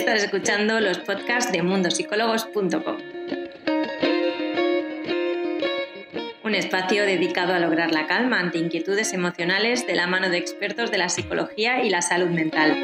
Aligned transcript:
Estás 0.00 0.24
escuchando 0.24 0.80
los 0.80 0.98
podcasts 1.00 1.52
de 1.52 1.62
mundosicólogos.com. 1.62 2.96
Un 6.42 6.54
espacio 6.54 7.04
dedicado 7.04 7.52
a 7.52 7.58
lograr 7.58 7.92
la 7.92 8.06
calma 8.06 8.40
ante 8.40 8.56
inquietudes 8.56 9.12
emocionales 9.12 9.86
de 9.86 9.94
la 9.94 10.06
mano 10.06 10.30
de 10.30 10.38
expertos 10.38 10.90
de 10.90 10.96
la 10.96 11.10
psicología 11.10 11.84
y 11.84 11.90
la 11.90 12.00
salud 12.00 12.30
mental. 12.30 12.74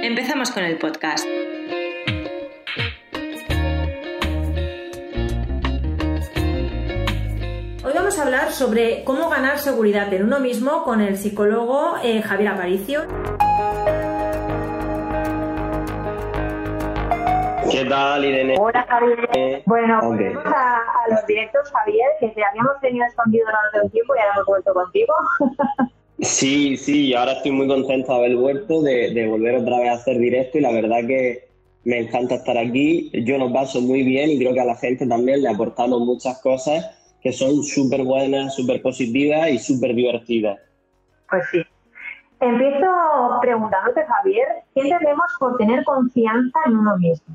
Empezamos 0.00 0.52
con 0.52 0.62
el 0.62 0.78
podcast. 0.78 1.26
Vamos 8.06 8.20
a 8.20 8.22
hablar 8.22 8.52
sobre 8.52 9.02
cómo 9.02 9.28
ganar 9.28 9.58
seguridad 9.58 10.14
en 10.14 10.22
uno 10.22 10.38
mismo 10.38 10.84
con 10.84 11.00
el 11.00 11.16
psicólogo 11.16 11.96
eh, 12.04 12.22
Javier 12.22 12.50
Aparicio. 12.50 13.04
¿Qué 17.70 17.84
tal, 17.84 18.24
Irene? 18.24 18.56
Hola, 18.58 18.86
Javier. 18.88 19.62
Bueno, 19.66 20.00
volvemos 20.02 20.44
a, 20.46 20.80
los 21.10 21.26
directos, 21.26 21.70
Javier, 21.72 22.08
que 22.20 22.28
te 22.28 22.44
habíamos 22.44 22.80
tenido 22.80 23.04
escondido 23.06 23.46
durante 23.46 23.86
un 23.86 23.90
tiempo 23.90 24.14
y 24.14 24.18
ahora 24.18 24.34
hemos 24.34 24.46
vuelto 24.46 24.74
contigo. 24.74 25.14
sí, 26.20 26.76
sí, 26.76 27.14
ahora 27.14 27.32
estoy 27.32 27.52
muy 27.52 27.66
contento 27.66 28.12
de 28.12 28.18
haber 28.18 28.36
vuelto, 28.36 28.82
de, 28.82 29.26
volver 29.28 29.56
otra 29.56 29.78
vez 29.78 29.90
a 29.90 29.94
hacer 29.94 30.18
directo 30.18 30.58
y 30.58 30.60
la 30.60 30.72
verdad 30.72 31.06
que 31.06 31.48
me 31.84 31.98
encanta 32.00 32.36
estar 32.36 32.56
aquí. 32.56 33.10
Yo 33.24 33.38
lo 33.38 33.52
paso 33.52 33.80
muy 33.80 34.02
bien 34.02 34.30
y 34.30 34.38
creo 34.38 34.54
que 34.54 34.60
a 34.60 34.64
la 34.64 34.76
gente 34.76 35.06
también 35.06 35.42
le 35.42 35.48
aportado 35.48 35.98
muchas 36.00 36.40
cosas 36.42 37.18
que 37.20 37.32
son 37.32 37.62
súper 37.62 38.04
buenas, 38.04 38.54
súper 38.54 38.80
positivas 38.82 39.48
y 39.50 39.58
súper 39.58 39.94
divertidas. 39.94 40.60
Pues 41.28 41.42
sí. 41.50 41.62
Empiezo 42.38 42.86
preguntándote, 43.40 44.04
Javier, 44.04 44.46
¿qué 44.74 44.82
entendemos 44.82 45.26
por 45.40 45.56
tener 45.56 45.82
confianza 45.84 46.58
en 46.66 46.76
uno 46.76 46.96
mismo? 46.98 47.34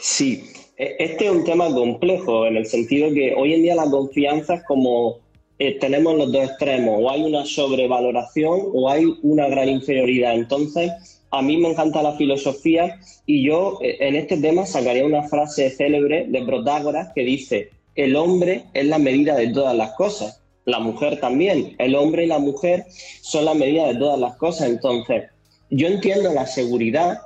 Sí, 0.00 0.44
e, 0.76 0.96
este 0.98 1.26
es 1.26 1.30
un 1.30 1.44
tema 1.44 1.72
complejo 1.72 2.46
en 2.46 2.56
el 2.56 2.66
sentido 2.66 3.12
que 3.12 3.34
hoy 3.34 3.54
en 3.54 3.62
día 3.62 3.74
la 3.74 3.90
confianza 3.90 4.54
es 4.54 4.64
como 4.64 5.18
eh, 5.58 5.76
tenemos 5.80 6.16
los 6.16 6.30
dos 6.30 6.44
extremos, 6.44 7.00
o 7.02 7.10
hay 7.10 7.22
una 7.22 7.44
sobrevaloración 7.44 8.70
o 8.72 8.88
hay 8.88 9.06
una 9.22 9.48
gran 9.48 9.68
inferioridad. 9.68 10.34
Entonces, 10.34 10.92
a 11.32 11.42
mí 11.42 11.56
me 11.56 11.70
encanta 11.70 12.02
la 12.02 12.16
filosofía 12.16 13.00
y 13.26 13.44
yo 13.44 13.78
eh, 13.82 13.96
en 14.00 14.14
este 14.14 14.36
tema 14.36 14.66
sacaría 14.66 15.04
una 15.04 15.24
frase 15.24 15.70
célebre 15.70 16.26
de 16.28 16.44
Protágoras 16.44 17.08
que 17.12 17.22
dice, 17.22 17.70
el 17.96 18.14
hombre 18.14 18.66
es 18.72 18.86
la 18.86 18.98
medida 18.98 19.34
de 19.34 19.48
todas 19.48 19.76
las 19.76 19.94
cosas, 19.94 20.40
la 20.64 20.78
mujer 20.78 21.18
también, 21.18 21.74
el 21.78 21.96
hombre 21.96 22.24
y 22.24 22.28
la 22.28 22.38
mujer 22.38 22.84
son 23.20 23.44
la 23.44 23.54
medida 23.54 23.88
de 23.88 23.96
todas 23.96 24.20
las 24.20 24.36
cosas. 24.36 24.68
Entonces, 24.68 25.24
yo 25.70 25.88
entiendo 25.88 26.32
la 26.32 26.46
seguridad 26.46 27.18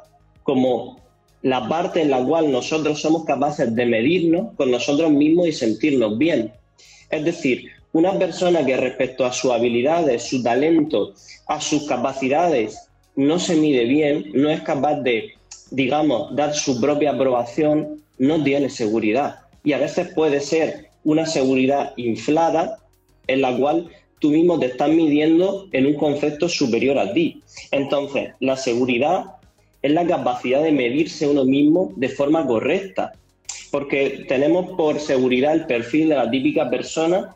como 0.42 1.01
la 1.42 1.68
parte 1.68 2.02
en 2.02 2.10
la 2.10 2.24
cual 2.24 2.50
nosotros 2.50 3.00
somos 3.00 3.24
capaces 3.24 3.74
de 3.74 3.86
medirnos 3.86 4.54
con 4.56 4.70
nosotros 4.70 5.10
mismos 5.10 5.48
y 5.48 5.52
sentirnos 5.52 6.16
bien. 6.16 6.52
Es 7.10 7.24
decir, 7.24 7.66
una 7.92 8.18
persona 8.18 8.64
que 8.64 8.76
respecto 8.76 9.24
a 9.24 9.32
sus 9.32 9.50
habilidades, 9.50 10.22
su 10.22 10.42
talento, 10.42 11.14
a 11.46 11.60
sus 11.60 11.86
capacidades, 11.86 12.88
no 13.16 13.38
se 13.38 13.56
mide 13.56 13.84
bien, 13.84 14.30
no 14.32 14.48
es 14.50 14.62
capaz 14.62 15.00
de, 15.02 15.32
digamos, 15.70 16.34
dar 16.34 16.54
su 16.54 16.80
propia 16.80 17.10
aprobación, 17.10 18.02
no 18.18 18.42
tiene 18.42 18.70
seguridad. 18.70 19.40
Y 19.64 19.72
a 19.72 19.78
veces 19.78 20.08
puede 20.14 20.40
ser 20.40 20.88
una 21.04 21.26
seguridad 21.26 21.92
inflada 21.96 22.78
en 23.26 23.42
la 23.42 23.56
cual 23.56 23.88
tú 24.20 24.30
mismo 24.30 24.58
te 24.58 24.66
estás 24.66 24.88
midiendo 24.88 25.66
en 25.72 25.86
un 25.86 25.94
concepto 25.94 26.48
superior 26.48 26.98
a 26.98 27.12
ti. 27.12 27.42
Entonces, 27.72 28.30
la 28.40 28.56
seguridad 28.56 29.24
es 29.82 29.92
la 29.92 30.06
capacidad 30.06 30.62
de 30.62 30.72
medirse 30.72 31.28
uno 31.28 31.44
mismo 31.44 31.92
de 31.96 32.08
forma 32.08 32.46
correcta. 32.46 33.12
Porque 33.70 34.24
tenemos 34.28 34.76
por 34.76 35.00
seguridad 35.00 35.54
el 35.54 35.66
perfil 35.66 36.10
de 36.10 36.14
la 36.16 36.30
típica 36.30 36.70
persona 36.70 37.34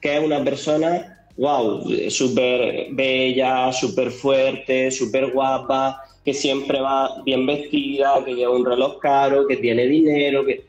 que 0.00 0.16
es 0.16 0.24
una 0.24 0.42
persona, 0.42 1.26
wow, 1.36 1.84
súper 2.08 2.88
bella, 2.92 3.72
súper 3.72 4.10
fuerte, 4.10 4.90
súper 4.90 5.32
guapa, 5.32 6.02
que 6.24 6.32
siempre 6.34 6.80
va 6.80 7.22
bien 7.24 7.46
vestida, 7.46 8.22
que 8.24 8.34
lleva 8.34 8.56
un 8.56 8.64
reloj 8.64 8.98
caro, 8.98 9.46
que 9.46 9.56
tiene 9.56 9.86
dinero, 9.86 10.44
que... 10.44 10.64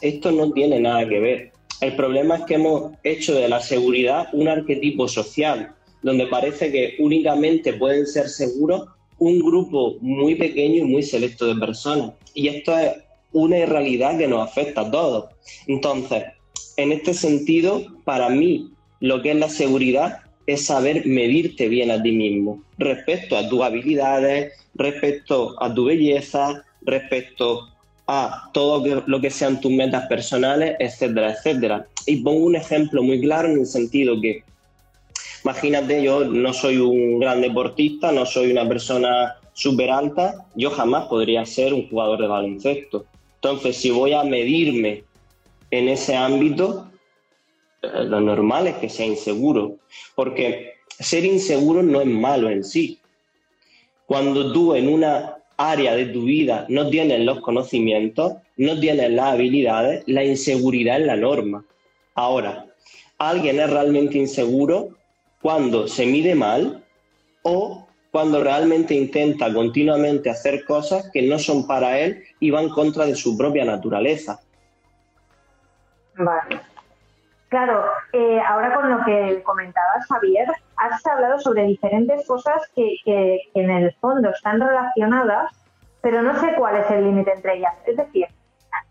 esto 0.00 0.30
no 0.30 0.50
tiene 0.52 0.80
nada 0.80 1.08
que 1.08 1.20
ver. 1.20 1.52
El 1.80 1.96
problema 1.96 2.36
es 2.36 2.44
que 2.44 2.54
hemos 2.54 2.92
hecho 3.02 3.34
de 3.34 3.48
la 3.48 3.60
seguridad 3.60 4.28
un 4.32 4.48
arquetipo 4.48 5.08
social, 5.08 5.74
donde 6.02 6.26
parece 6.26 6.70
que 6.70 6.94
únicamente 6.98 7.74
pueden 7.74 8.06
ser 8.06 8.28
seguros 8.28 8.88
un 9.18 9.38
grupo 9.38 9.96
muy 10.00 10.34
pequeño 10.34 10.84
y 10.84 10.88
muy 10.88 11.02
selecto 11.02 11.46
de 11.46 11.60
personas. 11.60 12.12
Y 12.34 12.48
esto 12.48 12.76
es 12.76 12.92
una 13.32 13.64
realidad 13.66 14.18
que 14.18 14.28
nos 14.28 14.48
afecta 14.48 14.82
a 14.82 14.90
todos. 14.90 15.26
Entonces, 15.66 16.24
en 16.76 16.92
este 16.92 17.14
sentido, 17.14 17.84
para 18.04 18.28
mí, 18.28 18.70
lo 19.00 19.22
que 19.22 19.32
es 19.32 19.36
la 19.36 19.48
seguridad 19.48 20.20
es 20.46 20.66
saber 20.66 21.06
medirte 21.06 21.68
bien 21.68 21.90
a 21.90 22.02
ti 22.02 22.12
mismo 22.12 22.62
respecto 22.78 23.36
a 23.36 23.48
tus 23.48 23.62
habilidades, 23.62 24.52
respecto 24.74 25.60
a 25.62 25.72
tu 25.72 25.84
belleza, 25.86 26.64
respecto 26.82 27.68
a 28.06 28.50
todo 28.52 29.02
lo 29.06 29.20
que 29.20 29.30
sean 29.30 29.60
tus 29.60 29.72
metas 29.72 30.06
personales, 30.08 30.76
etcétera, 30.78 31.32
etcétera. 31.32 31.86
Y 32.06 32.16
pongo 32.16 32.44
un 32.44 32.56
ejemplo 32.56 33.02
muy 33.02 33.20
claro 33.20 33.48
en 33.48 33.60
el 33.60 33.66
sentido 33.66 34.20
que 34.20 34.42
Imagínate, 35.44 36.02
yo 36.02 36.24
no 36.24 36.54
soy 36.54 36.78
un 36.78 37.18
gran 37.18 37.42
deportista, 37.42 38.10
no 38.10 38.24
soy 38.24 38.50
una 38.50 38.66
persona 38.66 39.36
súper 39.52 39.90
alta, 39.90 40.46
yo 40.54 40.70
jamás 40.70 41.06
podría 41.06 41.44
ser 41.44 41.74
un 41.74 41.86
jugador 41.86 42.18
de 42.22 42.28
baloncesto. 42.28 43.04
Entonces, 43.34 43.76
si 43.76 43.90
voy 43.90 44.14
a 44.14 44.24
medirme 44.24 45.04
en 45.70 45.88
ese 45.90 46.16
ámbito, 46.16 46.90
eh, 47.82 48.04
lo 48.04 48.22
normal 48.22 48.68
es 48.68 48.76
que 48.76 48.88
sea 48.88 49.04
inseguro, 49.04 49.76
porque 50.14 50.76
ser 50.88 51.26
inseguro 51.26 51.82
no 51.82 52.00
es 52.00 52.06
malo 52.06 52.48
en 52.48 52.64
sí. 52.64 52.98
Cuando 54.06 54.50
tú 54.50 54.74
en 54.74 54.88
una 54.88 55.36
área 55.58 55.94
de 55.94 56.06
tu 56.06 56.24
vida 56.24 56.64
no 56.70 56.88
tienes 56.88 57.20
los 57.20 57.40
conocimientos, 57.40 58.32
no 58.56 58.80
tienes 58.80 59.10
las 59.10 59.34
habilidades, 59.34 60.04
la 60.06 60.24
inseguridad 60.24 61.00
es 61.00 61.06
la 61.06 61.16
norma. 61.16 61.66
Ahora, 62.14 62.66
alguien 63.18 63.60
es 63.60 63.68
realmente 63.68 64.16
inseguro 64.16 64.96
cuando 65.44 65.86
se 65.86 66.06
mide 66.06 66.34
mal 66.34 66.82
o 67.42 67.86
cuando 68.10 68.42
realmente 68.42 68.94
intenta 68.94 69.52
continuamente 69.52 70.30
hacer 70.30 70.64
cosas 70.64 71.10
que 71.12 71.20
no 71.20 71.38
son 71.38 71.66
para 71.66 71.98
él 71.98 72.24
y 72.40 72.50
van 72.50 72.70
contra 72.70 73.04
de 73.04 73.14
su 73.14 73.36
propia 73.36 73.66
naturaleza. 73.66 74.40
Vale. 76.16 76.62
Claro, 77.48 77.84
eh, 78.14 78.40
ahora 78.40 78.72
con 78.72 78.90
lo 78.90 79.04
que 79.04 79.42
comentabas, 79.42 80.06
Javier, 80.08 80.48
has 80.76 81.06
hablado 81.06 81.38
sobre 81.38 81.64
diferentes 81.64 82.26
cosas 82.26 82.62
que, 82.74 82.96
en 83.52 83.70
el 83.70 83.92
fondo 83.96 84.30
están 84.30 84.58
relacionadas, 84.58 85.52
pero 86.00 86.22
no 86.22 86.40
sé 86.40 86.54
cuál 86.56 86.76
es 86.76 86.90
el 86.90 87.04
límite 87.04 87.34
entre 87.34 87.58
ellas. 87.58 87.74
Es 87.84 87.98
decir, 87.98 88.28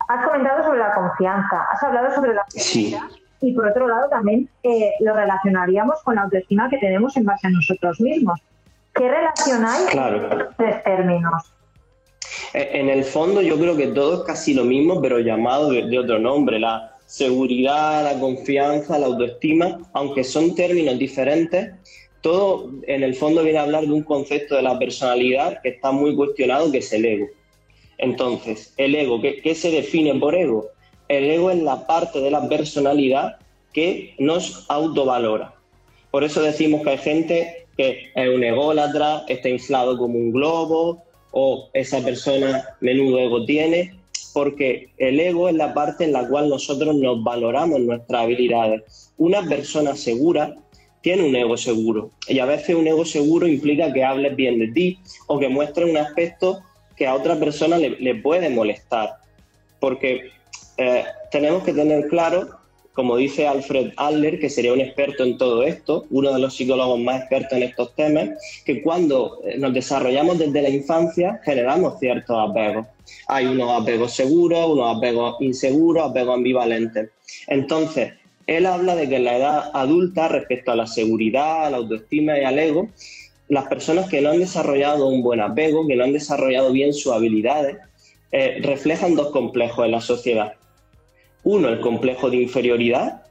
has 0.07 0.23
comentado 0.27 0.65
sobre 0.65 0.77
la 0.77 0.93
confianza, 0.93 1.63
has 1.71 1.81
hablado 1.81 2.13
sobre 2.13 2.35
la 2.35 2.45
sí 2.47 2.95
y 3.43 3.53
por 3.53 3.67
otro 3.67 3.87
lado 3.87 4.07
también 4.09 4.49
eh, 4.63 4.91
lo 5.01 5.13
relacionaríamos 5.13 6.01
con 6.03 6.15
la 6.15 6.23
autoestima 6.23 6.69
que 6.69 6.77
tenemos 6.77 7.15
en 7.17 7.25
base 7.25 7.47
a 7.47 7.49
nosotros 7.49 7.99
mismos. 7.99 8.39
¿Qué 8.95 9.07
relación 9.07 9.65
hay 9.65 9.85
claro. 9.87 10.23
estos 10.23 10.55
tres 10.57 10.83
términos? 10.83 11.53
Eh, 12.53 12.69
en 12.73 12.89
el 12.89 13.03
fondo 13.03 13.41
yo 13.41 13.59
creo 13.59 13.75
que 13.75 13.87
todo 13.87 14.19
es 14.19 14.19
casi 14.21 14.53
lo 14.53 14.63
mismo, 14.63 15.01
pero 15.01 15.19
llamado 15.19 15.71
de, 15.71 15.99
otro 15.99 16.19
nombre. 16.19 16.57
La 16.57 16.95
seguridad, 17.05 18.03
la 18.03 18.17
confianza, 18.19 18.97
la 18.97 19.07
autoestima, 19.07 19.79
aunque 19.93 20.23
son 20.23 20.55
términos 20.55 20.97
diferentes, 20.97 21.73
todo 22.21 22.71
en 22.87 23.03
el 23.03 23.13
fondo 23.13 23.43
viene 23.43 23.59
a 23.59 23.63
hablar 23.63 23.83
de 23.83 23.91
un 23.91 24.03
concepto 24.03 24.55
de 24.55 24.61
la 24.61 24.79
personalidad 24.79 25.61
que 25.61 25.69
está 25.69 25.91
muy 25.91 26.15
cuestionado, 26.15 26.71
que 26.71 26.77
es 26.77 26.93
el 26.93 27.05
ego. 27.05 27.27
Entonces, 27.97 28.73
el 28.77 28.95
ego, 28.95 29.21
qué 29.21 29.53
se 29.53 29.69
define 29.69 30.15
por 30.15 30.33
ego? 30.33 30.69
El 31.07 31.29
ego 31.29 31.51
es 31.51 31.61
la 31.61 31.85
parte 31.87 32.19
de 32.19 32.31
la 32.31 32.47
personalidad 32.47 33.37
que 33.73 34.15
nos 34.19 34.65
autovalora. 34.69 35.53
Por 36.11 36.23
eso 36.23 36.41
decimos 36.41 36.83
que 36.83 36.91
hay 36.91 36.97
gente 36.97 37.65
que 37.75 38.11
es 38.15 38.29
un 38.29 38.43
ególatra, 38.43 39.23
está 39.27 39.49
inflado 39.49 39.97
como 39.97 40.17
un 40.17 40.31
globo, 40.31 41.03
o 41.31 41.69
esa 41.73 41.99
persona 42.01 42.63
menudo 42.79 43.19
ego 43.19 43.45
tiene, 43.45 43.95
porque 44.33 44.89
el 44.97 45.19
ego 45.19 45.49
es 45.49 45.55
la 45.55 45.73
parte 45.73 46.05
en 46.05 46.13
la 46.13 46.27
cual 46.27 46.49
nosotros 46.49 46.95
nos 46.95 47.23
valoramos 47.23 47.79
nuestras 47.79 48.21
habilidades. 48.21 49.11
Una 49.17 49.41
persona 49.43 49.95
segura 49.95 50.55
tiene 51.01 51.23
un 51.23 51.35
ego 51.35 51.57
seguro, 51.57 52.11
y 52.27 52.39
a 52.39 52.45
veces 52.45 52.75
un 52.75 52.87
ego 52.87 53.03
seguro 53.03 53.47
implica 53.47 53.91
que 53.91 54.03
hables 54.03 54.35
bien 54.35 54.59
de 54.59 54.67
ti 54.67 54.99
o 55.27 55.39
que 55.39 55.49
muestres 55.49 55.89
un 55.89 55.97
aspecto 55.97 56.61
que 56.95 57.07
a 57.07 57.15
otra 57.15 57.37
persona 57.39 57.77
le, 57.77 57.89
le 57.99 58.15
puede 58.15 58.49
molestar, 58.49 59.15
porque 59.79 60.29
eh, 60.77 61.05
tenemos 61.31 61.63
que 61.63 61.73
tener 61.73 62.07
claro 62.07 62.63
como 62.93 63.17
dice 63.17 63.47
Alfred 63.47 63.91
Adler, 63.97 64.39
que 64.39 64.49
sería 64.49 64.71
un 64.71 64.79
experto 64.79 65.23
en 65.23 65.37
todo 65.37 65.63
esto, 65.63 66.05
uno 66.11 66.31
de 66.31 66.39
los 66.39 66.55
psicólogos 66.55 66.99
más 66.99 67.21
expertos 67.21 67.53
en 67.53 67.63
estos 67.63 67.95
temas, 67.95 68.29
que 68.65 68.83
cuando 68.83 69.39
eh, 69.43 69.57
nos 69.57 69.73
desarrollamos 69.73 70.37
desde 70.37 70.61
la 70.61 70.69
infancia 70.69 71.41
generamos 71.43 71.99
ciertos 71.99 72.37
apegos. 72.37 72.85
Hay 73.27 73.47
unos 73.47 73.81
apegos 73.81 74.13
seguros, 74.13 74.69
unos 74.69 74.95
apegos 74.95 75.37
inseguros, 75.39 76.09
apegos 76.09 76.35
ambivalentes. 76.35 77.09
Entonces, 77.47 78.13
él 78.45 78.65
habla 78.65 78.95
de 78.95 79.09
que 79.09 79.15
en 79.15 79.25
la 79.25 79.37
edad 79.37 79.71
adulta, 79.73 80.27
respecto 80.27 80.71
a 80.71 80.75
la 80.75 80.85
seguridad, 80.85 81.65
a 81.65 81.69
la 81.71 81.77
autoestima 81.77 82.37
y 82.37 82.43
al 82.43 82.59
ego, 82.59 82.89
las 83.49 83.65
personas 83.67 84.07
que 84.07 84.21
no 84.21 84.29
han 84.29 84.39
desarrollado 84.39 85.07
un 85.07 85.23
buen 85.23 85.41
apego, 85.41 85.87
que 85.87 85.95
no 85.95 86.03
han 86.03 86.13
desarrollado 86.13 86.71
bien 86.71 86.93
sus 86.93 87.11
habilidades, 87.11 87.77
eh, 88.31 88.59
reflejan 88.61 89.15
dos 89.15 89.31
complejos 89.31 89.85
en 89.85 89.91
la 89.91 90.01
sociedad. 90.01 90.53
Uno, 91.43 91.69
el 91.69 91.79
complejo 91.79 92.29
de 92.29 92.37
inferioridad, 92.37 93.23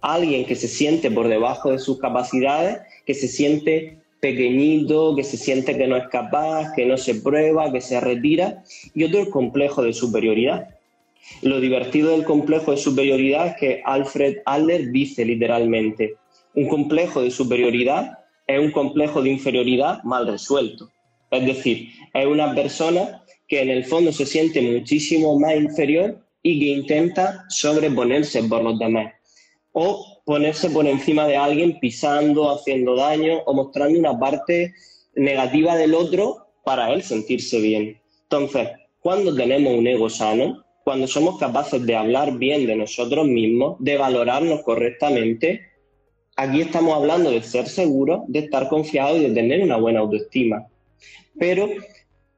alguien 0.00 0.46
que 0.46 0.54
se 0.54 0.68
siente 0.68 1.10
por 1.10 1.28
debajo 1.28 1.72
de 1.72 1.78
sus 1.78 1.98
capacidades, 1.98 2.78
que 3.04 3.14
se 3.14 3.28
siente 3.28 3.98
pequeñito, 4.20 5.14
que 5.16 5.24
se 5.24 5.36
siente 5.36 5.76
que 5.76 5.86
no 5.86 5.96
es 5.96 6.08
capaz, 6.08 6.72
que 6.74 6.86
no 6.86 6.96
se 6.96 7.16
prueba, 7.16 7.72
que 7.72 7.80
se 7.80 8.00
retira, 8.00 8.62
y 8.94 9.04
otro 9.04 9.20
el 9.20 9.30
complejo 9.30 9.82
de 9.82 9.92
superioridad. 9.92 10.68
Lo 11.42 11.60
divertido 11.60 12.10
del 12.12 12.24
complejo 12.24 12.70
de 12.70 12.76
superioridad 12.78 13.48
es 13.48 13.56
que 13.56 13.82
Alfred 13.84 14.38
Adler 14.44 14.90
dice 14.90 15.24
literalmente, 15.24 16.14
un 16.54 16.68
complejo 16.68 17.22
de 17.22 17.30
superioridad 17.30 18.18
es 18.46 18.58
un 18.58 18.70
complejo 18.70 19.22
de 19.22 19.30
inferioridad 19.30 20.02
mal 20.04 20.26
resuelto. 20.26 20.90
Es 21.30 21.44
decir, 21.44 21.90
es 22.14 22.26
una 22.26 22.54
persona 22.54 23.22
que 23.46 23.60
en 23.60 23.70
el 23.70 23.84
fondo 23.84 24.12
se 24.12 24.26
siente 24.26 24.62
muchísimo 24.62 25.38
más 25.38 25.54
inferior 25.56 26.18
y 26.42 26.60
que 26.60 26.66
intenta 26.66 27.44
sobreponerse 27.48 28.42
por 28.44 28.62
los 28.62 28.78
demás 28.78 29.12
o 29.72 30.22
ponerse 30.24 30.70
por 30.70 30.86
encima 30.86 31.26
de 31.26 31.36
alguien 31.36 31.78
pisando, 31.78 32.50
haciendo 32.50 32.96
daño 32.96 33.38
o 33.46 33.54
mostrando 33.54 33.98
una 33.98 34.18
parte 34.18 34.74
negativa 35.14 35.76
del 35.76 35.94
otro 35.94 36.48
para 36.64 36.92
él 36.92 37.02
sentirse 37.02 37.60
bien. 37.60 38.00
Entonces, 38.22 38.68
cuando 39.00 39.34
tenemos 39.34 39.72
un 39.74 39.86
ego 39.86 40.10
sano, 40.10 40.64
cuando 40.84 41.06
somos 41.06 41.38
capaces 41.38 41.84
de 41.84 41.96
hablar 41.96 42.38
bien 42.38 42.66
de 42.66 42.76
nosotros 42.76 43.26
mismos, 43.26 43.76
de 43.78 43.96
valorarnos 43.96 44.62
correctamente, 44.62 45.62
aquí 46.36 46.62
estamos 46.62 46.94
hablando 46.94 47.30
de 47.30 47.42
ser 47.42 47.68
seguros, 47.68 48.22
de 48.28 48.40
estar 48.40 48.68
confiados 48.68 49.18
y 49.18 49.28
de 49.28 49.34
tener 49.34 49.62
una 49.62 49.76
buena 49.76 50.00
autoestima. 50.00 50.66
Pero 51.38 51.68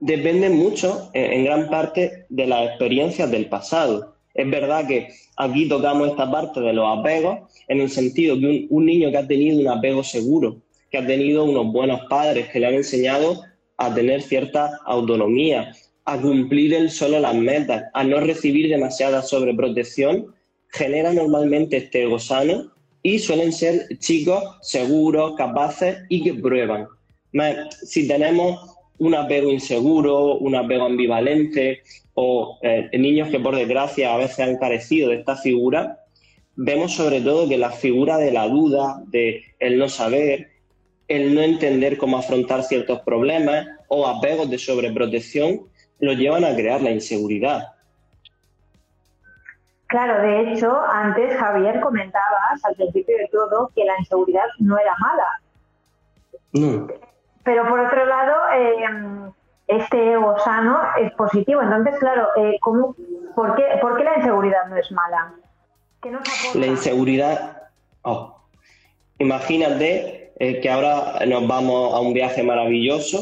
depende 0.00 0.48
mucho, 0.48 1.10
en 1.12 1.44
gran 1.44 1.68
parte, 1.68 2.26
de 2.28 2.46
las 2.46 2.68
experiencias 2.68 3.30
del 3.30 3.46
pasado. 3.46 4.16
Es 4.34 4.50
verdad 4.50 4.86
que 4.86 5.08
aquí 5.36 5.68
tocamos 5.68 6.08
esta 6.08 6.30
parte 6.30 6.60
de 6.60 6.72
los 6.72 6.98
apegos, 6.98 7.38
en 7.68 7.80
el 7.80 7.90
sentido 7.90 8.38
que 8.38 8.66
un, 8.70 8.86
niño 8.86 9.10
que 9.10 9.18
ha 9.18 9.26
tenido 9.26 9.60
un 9.60 9.68
apego 9.68 10.02
seguro, 10.02 10.58
que 10.90 10.98
ha 10.98 11.06
tenido 11.06 11.44
unos 11.44 11.72
buenos 11.72 12.00
padres 12.08 12.48
que 12.48 12.60
le 12.60 12.66
han 12.66 12.74
enseñado 12.74 13.42
a 13.76 13.94
tener 13.94 14.22
cierta 14.22 14.78
autonomía, 14.84 15.72
a 16.04 16.20
cumplir 16.20 16.74
él 16.74 16.90
solo 16.90 17.20
las 17.20 17.34
metas, 17.34 17.84
a 17.94 18.04
no 18.04 18.20
recibir 18.20 18.68
demasiada 18.68 19.22
sobreprotección, 19.22 20.34
genera 20.68 21.12
normalmente 21.12 21.76
este 21.76 22.02
ego 22.02 22.18
sano 22.18 22.72
y 23.02 23.18
suelen 23.18 23.52
ser 23.52 23.86
chicos 23.98 24.42
seguros, 24.62 25.34
capaces 25.36 25.98
y 26.08 26.22
que 26.22 26.34
prueban. 26.34 26.86
Si 27.84 28.06
tenemos 28.08 28.69
un 29.00 29.14
apego 29.14 29.50
inseguro, 29.50 30.36
un 30.36 30.54
apego 30.54 30.84
ambivalente 30.84 31.82
o 32.14 32.58
eh, 32.62 32.90
niños 32.98 33.28
que 33.30 33.40
por 33.40 33.56
desgracia 33.56 34.14
a 34.14 34.18
veces 34.18 34.40
han 34.40 34.58
carecido 34.58 35.08
de 35.08 35.16
esta 35.16 35.36
figura, 35.36 36.00
vemos 36.54 36.94
sobre 36.94 37.22
todo 37.22 37.48
que 37.48 37.56
la 37.56 37.70
figura 37.70 38.18
de 38.18 38.30
la 38.30 38.46
duda, 38.46 39.02
de 39.06 39.42
el 39.58 39.78
no 39.78 39.88
saber, 39.88 40.50
el 41.08 41.34
no 41.34 41.40
entender 41.40 41.96
cómo 41.96 42.18
afrontar 42.18 42.62
ciertos 42.62 43.00
problemas 43.00 43.66
o 43.88 44.06
apegos 44.06 44.50
de 44.50 44.58
sobreprotección, 44.58 45.62
lo 45.98 46.12
llevan 46.12 46.44
a 46.44 46.54
crear 46.54 46.82
la 46.82 46.90
inseguridad. 46.90 47.72
Claro, 49.86 50.22
de 50.22 50.52
hecho, 50.52 50.78
antes 50.92 51.36
Javier 51.36 51.80
comentabas 51.80 52.64
al 52.64 52.74
principio 52.76 53.16
de 53.16 53.28
todo 53.32 53.72
que 53.74 53.84
la 53.84 53.98
inseguridad 53.98 54.44
no 54.58 54.78
era 54.78 54.94
mala. 55.00 55.40
No. 56.52 56.86
Pero 57.50 57.68
por 57.68 57.80
otro 57.80 58.06
lado, 58.06 58.32
eh, 58.54 59.32
este 59.66 60.12
ego 60.12 60.38
sano 60.38 60.78
es 61.02 61.10
positivo. 61.14 61.60
Entonces, 61.60 61.98
claro, 61.98 62.28
eh, 62.36 62.60
por, 63.34 63.56
qué, 63.56 64.04
la 64.04 64.18
inseguridad 64.18 64.66
no 64.68 64.76
es 64.76 64.92
mala? 64.92 65.34
la 66.54 66.66
inseguridad. 66.66 67.62
Oh, 68.02 68.36
imagínate 69.18 70.32
eh, 70.38 70.60
que 70.60 70.70
ahora 70.70 71.26
nos 71.26 71.48
vamos 71.48 71.92
a 71.92 71.98
un 71.98 72.14
viaje 72.14 72.44
maravilloso 72.44 73.18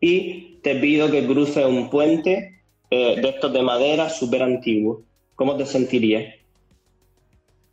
y 0.00 0.58
te 0.64 0.74
pido 0.74 1.08
que 1.08 1.24
cruces 1.24 1.64
un 1.64 1.88
puente 1.88 2.64
de 2.90 3.28
estos 3.28 3.52
de 3.52 3.62
madera 3.62 4.08
súper 4.08 4.42
antiguo. 4.42 5.02
¿Cómo 5.36 5.56
te 5.56 5.66
sentirías? 5.66 6.34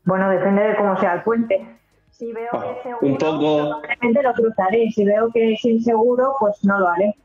Bueno, 0.06 0.30
depende 0.30 0.62
de 0.62 0.76
cómo 0.76 1.00
sea 1.00 1.16
el 1.16 1.24
puente. 1.24 1.78
Si 2.18 2.32
veo 2.32 2.50
que 2.52 2.72
es 2.72 2.84
seguro, 2.84 3.00
un 3.02 3.18
poco... 3.18 3.58
probablemente 3.80 4.24
lo 4.24 4.34
cruzaré. 4.34 4.92
Si 4.92 5.06
veo 5.06 5.30
que 5.32 5.54
es 5.54 5.66
inseguro, 5.66 6.34
pues 6.40 6.56
no 6.64 6.80
lo 6.80 6.88
haré. 6.88 7.16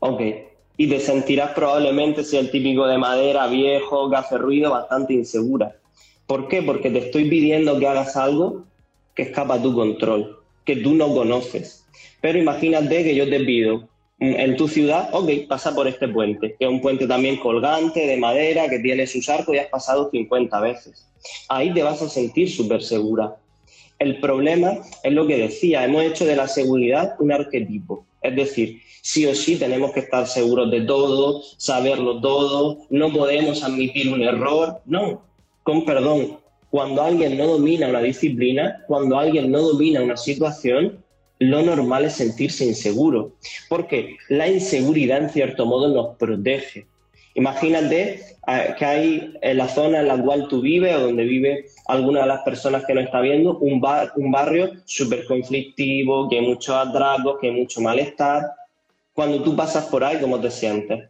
Ok. 0.00 0.20
Y 0.76 0.88
te 0.88 1.00
sentirás 1.00 1.52
probablemente, 1.52 2.22
si 2.22 2.36
el 2.36 2.50
típico 2.50 2.86
de 2.86 2.98
madera, 2.98 3.46
viejo, 3.46 4.10
que 4.10 4.16
hace 4.16 4.36
ruido, 4.36 4.72
bastante 4.72 5.14
insegura. 5.14 5.76
¿Por 6.26 6.48
qué? 6.48 6.62
Porque 6.62 6.90
te 6.90 6.98
estoy 6.98 7.30
pidiendo 7.30 7.78
que 7.78 7.86
hagas 7.86 8.16
algo 8.16 8.64
que 9.14 9.22
escapa 9.22 9.54
a 9.54 9.62
tu 9.62 9.74
control, 9.74 10.38
que 10.66 10.76
tú 10.76 10.94
no 10.94 11.14
conoces. 11.14 11.86
Pero 12.20 12.38
imagínate 12.38 13.04
que 13.04 13.14
yo 13.14 13.28
te 13.30 13.40
pido 13.40 13.88
mm, 14.18 14.34
en 14.34 14.56
tu 14.56 14.68
ciudad, 14.68 15.08
ok, 15.12 15.30
pasa 15.48 15.74
por 15.74 15.88
este 15.88 16.08
puente, 16.08 16.56
que 16.58 16.64
es 16.66 16.70
un 16.70 16.82
puente 16.82 17.06
también 17.06 17.36
colgante, 17.36 18.06
de 18.06 18.16
madera, 18.18 18.68
que 18.68 18.80
tiene 18.80 19.06
sus 19.06 19.26
arcos 19.30 19.54
y 19.54 19.58
has 19.58 19.68
pasado 19.68 20.10
50 20.10 20.60
veces. 20.60 21.08
Ahí 21.48 21.72
te 21.72 21.82
vas 21.82 22.02
a 22.02 22.08
sentir 22.08 22.50
súper 22.50 22.82
segura. 22.82 23.36
El 23.98 24.20
problema 24.20 24.78
es 25.02 25.12
lo 25.12 25.26
que 25.26 25.36
decía, 25.36 25.84
hemos 25.84 26.02
hecho 26.02 26.24
de 26.24 26.36
la 26.36 26.48
seguridad 26.48 27.14
un 27.20 27.32
arquetipo. 27.32 28.04
Es 28.22 28.34
decir, 28.34 28.80
sí 29.02 29.26
o 29.26 29.34
sí 29.34 29.56
tenemos 29.56 29.92
que 29.92 30.00
estar 30.00 30.26
seguros 30.26 30.70
de 30.70 30.80
todo, 30.82 31.42
saberlo 31.58 32.20
todo, 32.20 32.78
no 32.90 33.12
podemos 33.12 33.62
admitir 33.62 34.12
un 34.12 34.22
error. 34.22 34.80
No, 34.86 35.22
con 35.62 35.84
perdón, 35.84 36.38
cuando 36.70 37.02
alguien 37.02 37.38
no 37.38 37.46
domina 37.46 37.88
una 37.88 38.00
disciplina, 38.00 38.82
cuando 38.88 39.18
alguien 39.18 39.50
no 39.50 39.60
domina 39.60 40.02
una 40.02 40.16
situación, 40.16 41.04
lo 41.38 41.62
normal 41.62 42.06
es 42.06 42.14
sentirse 42.14 42.64
inseguro, 42.64 43.32
porque 43.68 44.16
la 44.28 44.48
inseguridad 44.48 45.22
en 45.22 45.30
cierto 45.30 45.66
modo 45.66 45.88
nos 45.88 46.16
protege. 46.16 46.86
Imagínate 47.34 48.20
eh, 48.46 48.74
que 48.78 48.84
hay 48.84 49.38
en 49.40 49.58
la 49.58 49.68
zona 49.68 50.00
en 50.00 50.08
la 50.08 50.16
cual 50.16 50.46
tú 50.48 50.60
vives 50.60 50.94
o 50.94 51.00
donde 51.00 51.24
vive 51.24 51.66
alguna 51.88 52.20
de 52.20 52.26
las 52.26 52.42
personas 52.42 52.84
que 52.86 52.94
nos 52.94 53.04
está 53.04 53.20
viendo, 53.20 53.58
un, 53.58 53.82
un 54.16 54.30
barrio 54.30 54.70
súper 54.84 55.26
conflictivo, 55.26 56.28
que 56.28 56.38
hay 56.38 56.46
muchos 56.46 56.74
atracos, 56.74 57.38
que 57.40 57.48
hay 57.48 57.54
mucho 57.54 57.80
malestar. 57.80 58.42
Cuando 59.12 59.42
tú 59.42 59.56
pasas 59.56 59.86
por 59.86 60.04
ahí, 60.04 60.20
¿cómo 60.20 60.40
te 60.40 60.50
sientes? 60.50 61.08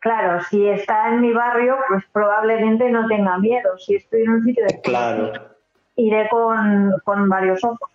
Claro, 0.00 0.42
si 0.48 0.66
está 0.66 1.08
en 1.08 1.20
mi 1.20 1.32
barrio, 1.32 1.76
pues 1.88 2.04
probablemente 2.12 2.90
no 2.90 3.06
tenga 3.06 3.36
miedo. 3.38 3.76
Si 3.78 3.96
estoy 3.96 4.22
en 4.22 4.30
un 4.30 4.44
sitio 4.44 4.64
de 4.66 4.80
claro. 4.80 5.32
iré 5.96 6.28
con, 6.30 6.94
con 7.04 7.28
varios 7.28 7.62
ojos. 7.64 7.90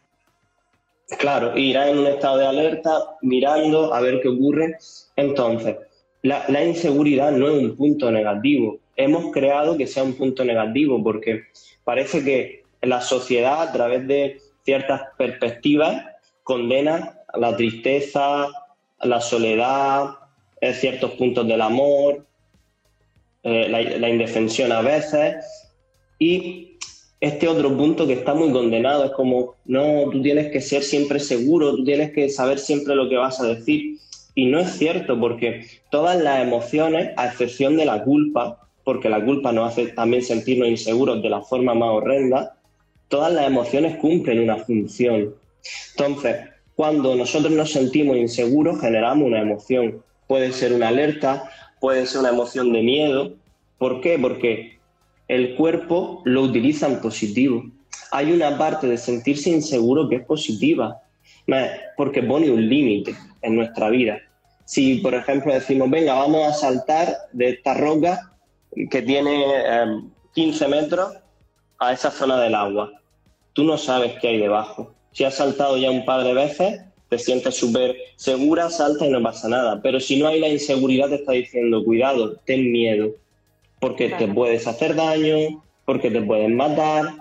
Claro, 1.20 1.58
irá 1.58 1.90
en 1.90 2.00
un 2.00 2.08
estado 2.08 2.38
de 2.38 2.48
alerta, 2.48 2.92
mirando 3.22 3.94
a 3.94 4.02
ver 4.02 4.22
qué 4.22 4.30
ocurre. 4.30 4.78
Entonces, 5.16 5.78
la, 6.26 6.64
inseguridad 6.64 7.32
no 7.32 7.48
es 7.48 7.54
un 7.54 7.76
punto 7.76 8.12
negativo. 8.12 8.80
Hemos 8.96 9.32
creado 9.32 9.78
que 9.78 9.86
sea 9.86 10.04
un 10.04 10.14
punto 10.14 10.44
negativo 10.44 11.02
porque 11.04 11.44
parece 11.84 12.24
que 12.24 12.64
la 12.82 13.02
sociedad, 13.02 13.62
a 13.62 13.72
través 13.72 14.08
de 14.08 14.40
ciertas 14.64 15.02
perspectivas, 15.18 16.04
condena 16.44 17.20
la 17.36 17.56
tristeza, 17.56 18.48
la 19.02 19.22
soledad, 19.22 20.16
eh, 20.62 20.74
ciertos 20.74 21.12
puntos 21.12 21.48
del 21.48 21.62
amor, 21.62 22.26
eh, 23.44 23.68
la, 23.70 23.82
la, 23.82 24.10
indefensión 24.10 24.72
a 24.72 24.82
veces. 24.82 25.46
Y 26.18 26.78
este 27.20 27.48
otro 27.48 27.76
punto 27.78 28.08
que 28.08 28.14
está 28.14 28.34
muy 28.34 28.52
condenado 28.52 29.06
es 29.06 29.12
como, 29.12 29.56
no, 29.66 30.10
tú 30.12 30.22
tienes 30.24 30.52
que 30.52 30.62
ser 30.62 30.82
siempre 30.82 31.20
seguro, 31.20 31.76
tú 31.76 31.84
tienes 31.84 32.12
que 32.14 32.30
saber 32.30 32.58
siempre 32.58 32.96
lo 32.96 33.08
que 33.10 33.18
vas 33.18 33.40
a 33.40 33.48
decir. 33.48 34.00
Y 34.36 34.48
no 34.48 34.60
es 34.60 34.72
cierto, 34.78 35.20
porque 35.20 35.66
todas 35.90 36.22
las 36.22 36.42
emociones, 36.42 37.12
a 37.16 37.28
excepción 37.28 37.78
de 37.78 37.86
la 37.86 38.04
culpa, 38.04 38.60
porque 38.84 39.10
la 39.10 39.24
culpa 39.24 39.52
nos 39.52 39.72
hace 39.72 39.88
también 39.88 40.22
sentirnos 40.22 40.68
inseguros 40.68 41.24
de 41.24 41.30
la 41.30 41.42
forma 41.42 41.74
más 41.74 41.90
horrenda, 41.90 42.58
todas 43.08 43.34
las 43.34 43.48
emociones 43.48 43.98
cumplen 43.98 44.42
una 44.42 44.58
función. 44.58 45.34
Entonces, 45.92 46.36
cuando 46.76 47.16
nosotros 47.16 47.54
nos 47.54 47.72
sentimos 47.72 48.18
inseguros, 48.18 48.82
generamos 48.82 49.26
una 49.28 49.42
emoción. 49.42 50.02
Puede 50.28 50.52
ser 50.52 50.74
una 50.74 50.90
alerta, 50.90 51.50
puede 51.80 52.06
ser 52.06 52.20
una 52.20 52.30
emoción 52.30 52.74
de 52.74 52.82
miedo. 52.82 53.34
¿Por 53.78 54.02
qué? 54.02 54.20
Porque 54.20 54.78
el 55.30 55.56
cuerpo 55.56 56.22
lo 56.26 56.42
utiliza 56.42 56.88
en 56.88 57.00
positivo. 57.00 57.64
Hay 58.12 58.32
una 58.32 58.58
parte 58.58 58.88
de 58.88 58.98
sentirse 58.98 59.50
inseguro 59.50 60.10
que 60.10 60.18
es 60.18 60.26
positiva, 60.26 61.02
porque 61.96 62.24
pone 62.24 62.50
un 62.50 62.68
límite 62.68 63.16
en 63.42 63.56
nuestra 63.56 63.90
vida. 63.90 64.20
Si, 64.66 64.96
por 64.96 65.14
ejemplo, 65.14 65.54
decimos, 65.54 65.90
venga, 65.90 66.16
vamos 66.16 66.48
a 66.48 66.54
saltar 66.54 67.16
de 67.34 67.50
esta 67.50 67.76
roca 67.76 68.32
que 68.90 69.02
tiene 69.02 69.46
15 70.34 70.66
em, 70.66 70.72
metros 70.72 71.14
a 71.80 71.94
esa 71.94 72.12
zona 72.12 72.42
del 72.42 72.56
agua, 72.56 72.92
tú 73.54 73.64
no 73.64 73.78
sabes 73.78 74.14
qué 74.20 74.30
hay 74.30 74.40
debajo. 74.40 74.94
Si 75.12 75.24
has 75.24 75.36
saltado 75.36 75.78
ya 75.78 75.92
un 75.92 76.04
par 76.04 76.24
de 76.24 76.34
veces, 76.34 76.82
te 77.10 77.20
sientes 77.20 77.56
súper 77.56 77.96
segura, 78.16 78.70
salta 78.70 79.06
y 79.06 79.10
no 79.10 79.22
pasa 79.22 79.48
nada. 79.48 79.82
Pero 79.82 80.00
si 80.00 80.20
no 80.20 80.28
hay 80.28 80.40
la 80.40 80.50
inseguridad, 80.50 81.10
te 81.10 81.16
está 81.16 81.34
diciendo, 81.34 81.84
cuidado, 81.84 82.36
ten 82.46 82.72
miedo, 82.72 83.12
porque 83.80 84.10
te 84.10 84.28
puedes 84.28 84.68
hacer 84.68 84.96
daño, 84.96 85.64
porque 85.86 86.10
te 86.10 86.22
pueden 86.22 86.56
matar. 86.56 87.14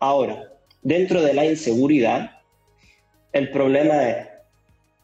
Ahora, 0.00 0.52
dentro 0.82 1.22
de 1.22 1.34
la 1.34 1.46
inseguridad, 1.46 2.39
el 3.32 3.50
problema 3.50 4.08
es 4.08 4.26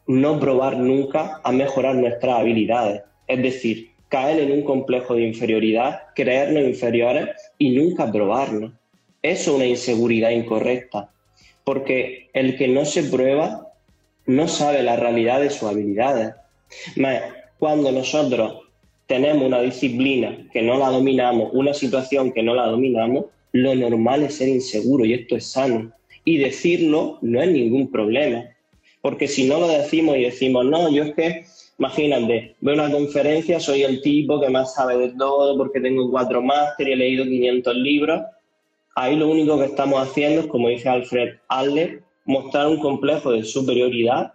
no 0.07 0.39
probar 0.39 0.77
nunca 0.77 1.41
a 1.43 1.51
mejorar 1.51 1.95
nuestras 1.95 2.39
habilidades. 2.39 3.01
Es 3.27 3.41
decir, 3.41 3.91
caer 4.09 4.39
en 4.39 4.51
un 4.51 4.63
complejo 4.63 5.15
de 5.15 5.23
inferioridad, 5.23 6.03
creernos 6.15 6.63
inferiores 6.63 7.29
y 7.57 7.71
nunca 7.71 8.11
probarnos. 8.11 8.71
Eso 9.21 9.51
es 9.51 9.55
una 9.55 9.65
inseguridad 9.65 10.29
incorrecta, 10.29 11.09
porque 11.63 12.29
el 12.33 12.57
que 12.57 12.67
no 12.67 12.85
se 12.85 13.03
prueba 13.03 13.67
no 14.25 14.47
sabe 14.47 14.83
la 14.83 14.95
realidad 14.95 15.41
de 15.41 15.49
sus 15.49 15.69
habilidades. 15.69 16.33
Cuando 17.59 17.91
nosotros 17.91 18.59
tenemos 19.07 19.45
una 19.45 19.61
disciplina 19.61 20.47
que 20.53 20.61
no 20.61 20.77
la 20.77 20.89
dominamos, 20.89 21.49
una 21.53 21.73
situación 21.73 22.31
que 22.31 22.43
no 22.43 22.53
la 22.53 22.67
dominamos, 22.67 23.25
lo 23.51 23.73
normal 23.73 24.23
es 24.23 24.35
ser 24.35 24.49
inseguro 24.49 25.03
y 25.05 25.13
esto 25.13 25.35
es 25.35 25.47
sano. 25.47 25.91
Y 26.27 26.39
decirlo 26.39 27.19
no 27.21 27.41
es 27.41 27.49
ningún 27.49 27.89
problema. 27.89 28.43
Porque 29.01 29.29
si 29.29 29.47
no 29.47 29.61
lo 29.61 29.69
decimos 29.69 30.17
y 30.17 30.23
decimos, 30.23 30.65
no, 30.65 30.91
yo 30.91 31.03
es 31.03 31.15
que, 31.15 31.45
imagínate, 31.79 32.53
veo 32.59 32.73
una 32.73 32.91
conferencia, 32.91 33.61
soy 33.61 33.83
el 33.83 34.01
tipo 34.01 34.41
que 34.41 34.49
más 34.49 34.73
sabe 34.73 34.97
de 34.97 35.13
todo 35.17 35.57
porque 35.57 35.79
tengo 35.79 36.11
cuatro 36.11 36.41
máster 36.41 36.89
y 36.89 36.91
he 36.91 36.95
leído 36.97 37.23
500 37.23 37.75
libros. 37.77 38.21
Ahí 38.93 39.15
lo 39.15 39.29
único 39.29 39.57
que 39.57 39.67
estamos 39.67 40.05
haciendo 40.05 40.41
es, 40.41 40.47
como 40.47 40.67
dice 40.67 40.89
Alfred 40.89 41.35
Adler, 41.47 42.03
mostrar 42.25 42.67
un 42.67 42.79
complejo 42.81 43.31
de 43.31 43.45
superioridad 43.45 44.33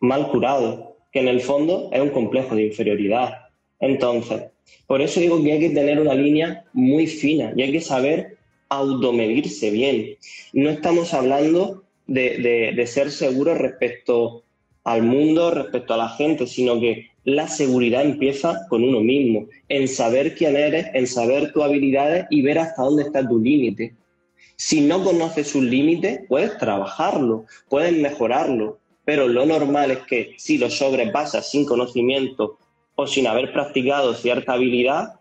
mal 0.00 0.28
curado, 0.28 0.98
que 1.12 1.20
en 1.20 1.28
el 1.28 1.40
fondo 1.40 1.88
es 1.94 2.00
un 2.02 2.10
complejo 2.10 2.54
de 2.56 2.66
inferioridad. 2.66 3.46
Entonces, 3.80 4.50
por 4.86 5.00
eso 5.00 5.18
digo 5.18 5.42
que 5.42 5.52
hay 5.52 5.60
que 5.60 5.70
tener 5.70 5.98
una 5.98 6.12
línea 6.12 6.66
muy 6.74 7.06
fina 7.06 7.54
y 7.56 7.62
hay 7.62 7.72
que 7.72 7.80
saber 7.80 8.36
automedirse 8.72 9.70
bien. 9.70 10.16
No 10.52 10.70
estamos 10.70 11.14
hablando 11.14 11.82
de, 12.06 12.84
ser 12.86 13.10
seguros 13.10 13.58
respecto 13.58 14.42
al 14.84 15.02
mundo, 15.02 15.50
respecto 15.50 15.94
a 15.94 15.98
la 15.98 16.08
gente, 16.08 16.46
sino 16.46 16.80
que 16.80 17.08
la 17.24 17.46
seguridad 17.46 18.02
empieza 18.02 18.66
con 18.68 18.82
uno 18.82 19.00
mismo, 19.00 19.46
en 19.68 19.86
saber 19.86 20.34
quién 20.34 20.56
eres, 20.56 20.86
en 20.94 21.06
saber 21.06 21.52
tus 21.52 21.62
habilidades 21.62 22.26
y 22.30 22.42
ver 22.42 22.58
hasta 22.58 22.82
dónde 22.82 23.04
está 23.04 23.26
tu 23.26 23.38
límite. 23.38 23.94
Si 24.56 24.80
no 24.80 25.02
conoces 25.04 25.54
un 25.54 25.70
límite, 25.70 26.24
puedes 26.28 26.58
trabajarlo, 26.58 27.46
puedes 27.68 27.96
mejorarlo, 27.96 28.78
pero 29.04 29.28
lo 29.28 29.46
normal 29.46 29.90
es 29.90 29.98
que 30.00 30.34
si 30.36 30.58
lo 30.58 30.70
sobrepasas 30.70 31.50
sin 31.50 31.64
conocimiento 31.64 32.58
o 32.94 33.06
sin 33.06 33.26
haber 33.26 33.52
practicado 33.52 34.14
cierta 34.14 34.52
habilidad, 34.52 35.20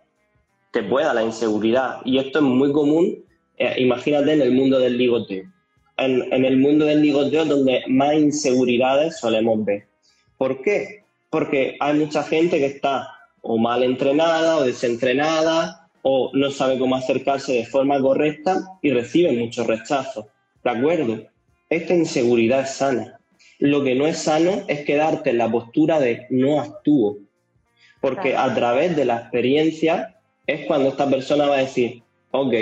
te 0.72 0.84
pueda 0.84 1.14
la 1.14 1.24
inseguridad. 1.24 1.98
Y 2.06 2.18
esto 2.18 2.40
es 2.40 2.46
muy 2.46 2.72
común, 2.72 3.24
eh, 3.62 3.76
imagínate 3.78 4.34
en 4.34 4.42
el 4.42 4.52
mundo 4.52 4.80
del 4.80 4.98
ligoteo 4.98 5.46
en, 6.02 6.46
el 6.46 6.58
mundo 6.58 6.86
del 6.86 7.02
ligoteo 7.02 7.46
donde 7.46 7.84
más 7.88 8.16
inseguridades 8.16 9.20
solemos 9.20 9.64
ver. 9.64 9.88
¿Por 10.38 10.62
qué? 10.62 11.04
Porque 11.30 11.78
hay 11.80 11.94
mucha 11.98 12.24
gente 12.24 12.58
que 12.58 12.66
está 12.66 13.08
o 13.42 13.58
mal 13.58 13.84
entrenada 13.84 14.58
o 14.58 14.64
desentrenada 14.64 15.90
o 16.02 16.32
no 16.34 16.50
sabe 16.52 16.80
cómo 16.80 16.96
acercarse 16.96 17.54
de 17.54 17.66
forma 17.66 18.00
correcta 18.00 18.64
y 18.82 18.92
recibe 18.92 19.32
muchos 19.32 19.68
rechazos. 19.68 20.26
¿De 20.64 20.70
acuerdo? 20.70 21.24
Esta 21.70 21.94
inseguridad 21.94 22.62
es 22.62 22.72
sana. 22.72 23.20
Lo 23.60 23.84
que 23.84 23.96
no 23.96 24.08
es 24.08 24.18
sano 24.18 24.64
es 24.68 24.84
quedarte 24.84 25.30
en 25.30 25.38
la 25.38 25.52
postura 25.52 26.00
de 26.00 26.26
no 26.32 26.60
actúo. 26.60 27.18
Porque 28.00 28.36
a 28.36 28.54
través 28.56 28.96
de 28.96 29.06
la 29.06 29.18
experiencia 29.18 30.16
es 30.48 30.66
cuando 30.66 30.90
esta 30.90 31.08
persona 31.08 31.46
va 31.46 31.58
a 31.58 31.62
decir, 31.62 32.02
ok, 32.32 32.54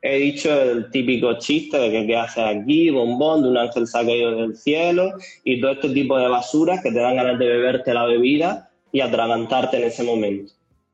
he 0.00 0.18
dicho 0.18 0.60
el 0.60 0.90
típico 0.90 1.38
chiste 1.38 1.78
de 1.78 1.90
que 1.90 2.06
qué 2.06 2.16
haces 2.16 2.44
aquí, 2.44 2.90
bombón, 2.90 3.42
de 3.42 3.48
un 3.48 3.58
ángel 3.58 3.84
caído 3.90 4.36
del 4.36 4.56
cielo 4.56 5.12
y 5.44 5.60
todo 5.60 5.72
este 5.72 5.90
tipo 5.90 6.18
de 6.18 6.28
basuras 6.28 6.82
que 6.82 6.92
te 6.92 7.00
dan 7.00 7.16
ganas 7.16 7.38
de 7.38 7.46
beberte 7.46 7.94
la 7.94 8.04
bebida 8.04 8.70
y 8.92 9.00
atragantarte 9.00 9.78
en 9.78 9.84
ese 9.84 10.04
momento. 10.04 10.52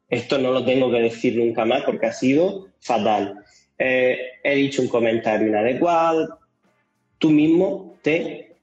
Esto 0.08 0.38
no 0.38 0.52
lo 0.52 0.64
tengo 0.64 0.90
que 0.90 1.00
decir 1.00 1.36
nunca 1.36 1.64
más 1.64 1.82
porque 1.82 2.06
ha 2.06 2.12
sido 2.12 2.68
fatal. 2.80 3.38
Eh, 3.78 4.18
he 4.42 4.54
dicho 4.54 4.80
un 4.80 4.88
comentario 4.88 5.48
inadecuado, 5.48 6.38
tú 7.18 7.30
mismo 7.30 7.96
te 8.02 8.56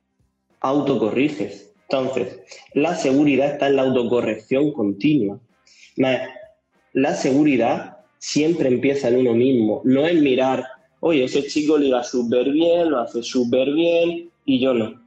autocorriges. 0.62 1.72
Entonces, 1.90 2.40
la 2.74 2.96
seguridad 2.96 3.52
está 3.52 3.68
en 3.68 3.76
la 3.76 3.82
autocorrección 3.82 4.72
continua. 4.72 5.40
La 6.94 7.16
seguridad 7.16 8.01
siempre 8.22 8.70
empieza 8.70 9.08
en 9.08 9.18
uno 9.18 9.34
mismo, 9.34 9.82
no 9.84 10.06
en 10.06 10.22
mirar, 10.22 10.64
oye, 11.00 11.24
ese 11.24 11.44
chico 11.48 11.80
le 11.80 11.92
va 11.92 12.04
súper 12.04 12.52
bien, 12.52 12.92
lo 12.92 13.00
hace 13.00 13.24
súper 13.24 13.74
bien 13.74 14.30
y 14.46 14.60
yo 14.60 14.76
no. 14.76 15.02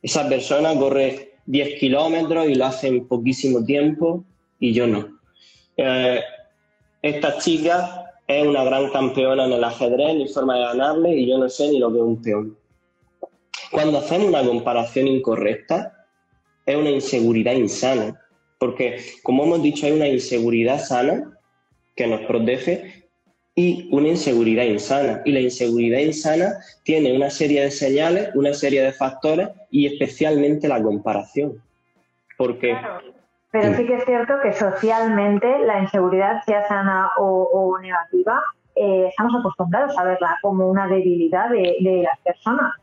Esa 0.00 0.28
persona 0.28 0.72
corre 0.78 1.32
10 1.46 1.80
kilómetros 1.80 2.48
y 2.48 2.54
lo 2.54 2.66
hace 2.66 2.86
en 2.86 3.08
poquísimo 3.08 3.64
tiempo 3.64 4.24
y 4.60 4.72
yo 4.72 4.86
no. 4.86 5.18
Eh, 5.76 6.20
esta 7.02 7.38
chica 7.38 8.04
es 8.28 8.46
una 8.46 8.62
gran 8.62 8.88
campeona 8.90 9.46
en 9.46 9.54
el 9.54 9.64
ajedrez, 9.64 10.14
mi 10.14 10.28
forma 10.28 10.58
de 10.58 10.62
ganarle 10.62 11.16
y 11.16 11.26
yo 11.26 11.38
no 11.38 11.48
sé 11.48 11.68
ni 11.68 11.80
lo 11.80 11.90
que 11.90 11.98
es 11.98 12.04
un 12.04 12.22
peón. 12.22 12.56
Cuando 13.72 13.98
hacemos 13.98 14.28
una 14.28 14.44
comparación 14.44 15.08
incorrecta, 15.08 16.06
es 16.64 16.76
una 16.76 16.90
inseguridad 16.90 17.54
insana, 17.54 18.16
porque 18.60 19.00
como 19.24 19.42
hemos 19.42 19.60
dicho, 19.60 19.86
hay 19.86 19.92
una 19.92 20.06
inseguridad 20.06 20.78
sana 20.78 21.34
que 21.98 22.06
nos 22.06 22.20
protege 22.20 23.08
y 23.56 23.88
una 23.90 24.08
inseguridad 24.08 24.62
insana. 24.62 25.20
Y 25.24 25.32
la 25.32 25.40
inseguridad 25.40 25.98
insana 25.98 26.52
tiene 26.84 27.14
una 27.14 27.28
serie 27.28 27.60
de 27.62 27.72
señales, 27.72 28.30
una 28.36 28.54
serie 28.54 28.82
de 28.82 28.92
factores 28.92 29.48
y 29.70 29.86
especialmente 29.86 30.68
la 30.68 30.80
comparación. 30.80 31.60
Porque... 32.36 32.78
Pero 33.50 33.74
sí 33.74 33.84
que 33.84 33.96
es 33.96 34.04
cierto 34.04 34.34
que 34.42 34.52
socialmente 34.52 35.58
la 35.60 35.80
inseguridad, 35.80 36.42
sea 36.44 36.68
sana 36.68 37.10
o, 37.18 37.76
negativa, 37.80 38.40
eh, 38.76 39.06
estamos 39.08 39.34
acostumbrados 39.40 39.98
a 39.98 40.04
verla 40.04 40.38
como 40.42 40.68
una 40.68 40.86
debilidad 40.86 41.50
de, 41.50 42.02
las 42.04 42.18
personas. 42.20 42.74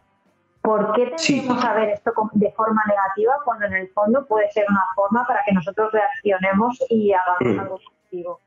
¿Por 0.61 0.91
qué 0.93 1.13
tenemos 1.15 1.63
que 1.63 1.73
ver 1.79 1.89
esto 1.89 2.11
de 2.33 2.51
forma 2.51 2.83
negativa 2.87 3.35
cuando 3.45 3.67
en 3.67 3.75
el 3.75 3.87
fondo 3.89 4.25
puede 4.25 4.51
ser 4.51 4.65
una 4.67 4.83
forma 4.95 5.25
para 5.25 5.41
que 5.45 5.53
nosotros 5.53 5.91
reaccionemos 5.93 6.83
y 6.89 7.13
hagamos 7.13 7.55
mm. 7.55 7.59
algo 7.59 7.77
positivo? 7.77 8.39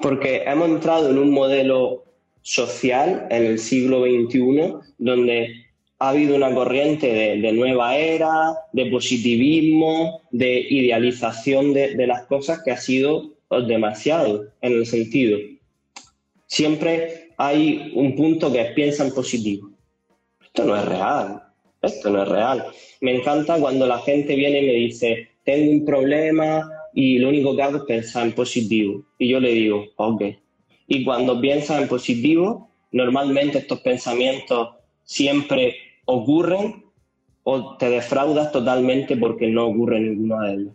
Porque 0.00 0.42
hemos 0.46 0.68
entrado 0.68 1.10
en 1.10 1.18
un 1.18 1.30
modelo 1.30 2.04
social 2.42 3.26
en 3.30 3.44
el 3.44 3.58
siglo 3.58 4.04
XXI 4.04 4.74
donde 4.98 5.66
ha 5.98 6.10
habido 6.10 6.36
una 6.36 6.54
corriente 6.54 7.12
de, 7.12 7.52
nueva 7.52 7.96
era, 7.96 8.54
de 8.72 8.86
positivismo, 8.86 10.22
de 10.30 10.60
idealización 10.70 11.74
de, 11.74 12.06
las 12.06 12.22
cosas 12.26 12.62
que 12.64 12.70
ha 12.70 12.76
sido 12.76 13.32
demasiado 13.66 14.46
en 14.60 14.74
el 14.74 14.86
sentido. 14.86 15.38
Siempre 16.46 17.32
hay 17.36 17.92
un 17.94 18.14
punto 18.14 18.52
que 18.52 18.64
piensa 18.76 19.04
en 19.04 19.12
positivo. 19.12 19.70
Esto 20.42 20.64
no 20.64 20.76
es 20.76 20.84
real, 20.84 21.42
esto 21.82 22.10
no 22.10 22.22
es 22.22 22.28
real. 22.28 22.64
Me 23.00 23.16
encanta 23.16 23.58
cuando 23.58 23.86
la 23.86 23.98
gente 23.98 24.36
viene 24.36 24.62
y 24.62 24.66
me 24.66 24.72
dice, 24.72 25.28
tengo 25.44 25.70
un 25.70 25.84
problema, 25.84 26.70
y 27.00 27.16
lo 27.20 27.28
único 27.28 27.54
que 27.54 27.62
hago 27.62 27.76
es 27.76 27.84
pensar 27.84 28.26
en 28.26 28.32
positivo. 28.32 29.04
Y 29.20 29.28
yo 29.28 29.38
le 29.38 29.52
digo, 29.52 29.84
ok. 29.94 30.20
Y 30.88 31.04
cuando 31.04 31.40
piensas 31.40 31.80
en 31.80 31.86
positivo, 31.86 32.70
normalmente 32.90 33.58
estos 33.58 33.78
pensamientos 33.82 34.70
siempre 35.04 35.76
ocurren 36.06 36.82
o 37.44 37.76
te 37.76 37.88
defraudas 37.88 38.50
totalmente 38.50 39.16
porque 39.16 39.46
no 39.46 39.68
ocurre 39.68 40.00
ninguno 40.00 40.40
de 40.40 40.54
ellos. 40.54 40.72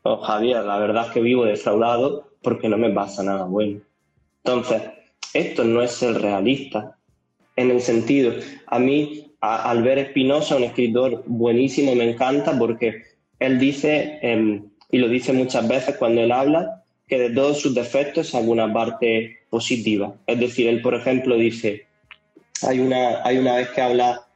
Oh, 0.00 0.16
Javier, 0.22 0.64
la 0.64 0.78
verdad 0.78 1.08
es 1.08 1.12
que 1.12 1.20
vivo 1.20 1.44
defraudado 1.44 2.30
porque 2.40 2.70
no 2.70 2.78
me 2.78 2.88
pasa 2.88 3.22
nada 3.22 3.44
bueno. 3.44 3.82
Entonces, 4.42 4.80
esto 5.34 5.62
no 5.64 5.82
es 5.82 5.90
ser 5.90 6.22
realista. 6.22 6.96
En 7.56 7.70
el 7.70 7.82
sentido, 7.82 8.32
a 8.66 8.78
mí, 8.78 9.26
Albert 9.42 10.08
Espinosa, 10.08 10.56
un 10.56 10.64
escritor 10.64 11.22
buenísimo, 11.26 11.94
me 11.94 12.12
encanta 12.12 12.58
porque 12.58 13.02
él 13.38 13.58
dice, 13.58 14.18
em, 14.22 14.69
y 14.92 14.98
lo 14.98 15.08
dice 15.08 15.32
muchas 15.32 15.66
veces 15.68 15.96
cuando 15.96 16.22
él 16.22 16.32
habla, 16.32 16.82
que 17.06 17.18
de 17.18 17.30
todos 17.30 17.60
sus 17.60 17.74
defectos 17.74 18.28
es 18.28 18.34
alguna 18.34 18.72
parte 18.72 19.40
positiva. 19.50 20.14
Es 20.26 20.38
decir, 20.38 20.68
él, 20.68 20.80
por 20.80 20.94
ejemplo, 20.94 21.36
dice, 21.36 21.86
hay 22.62 22.80
una, 22.80 23.22
hay 23.24 23.38
una 23.38 23.56
vez 23.56 23.68
que 23.70 23.80
habla 23.80 24.26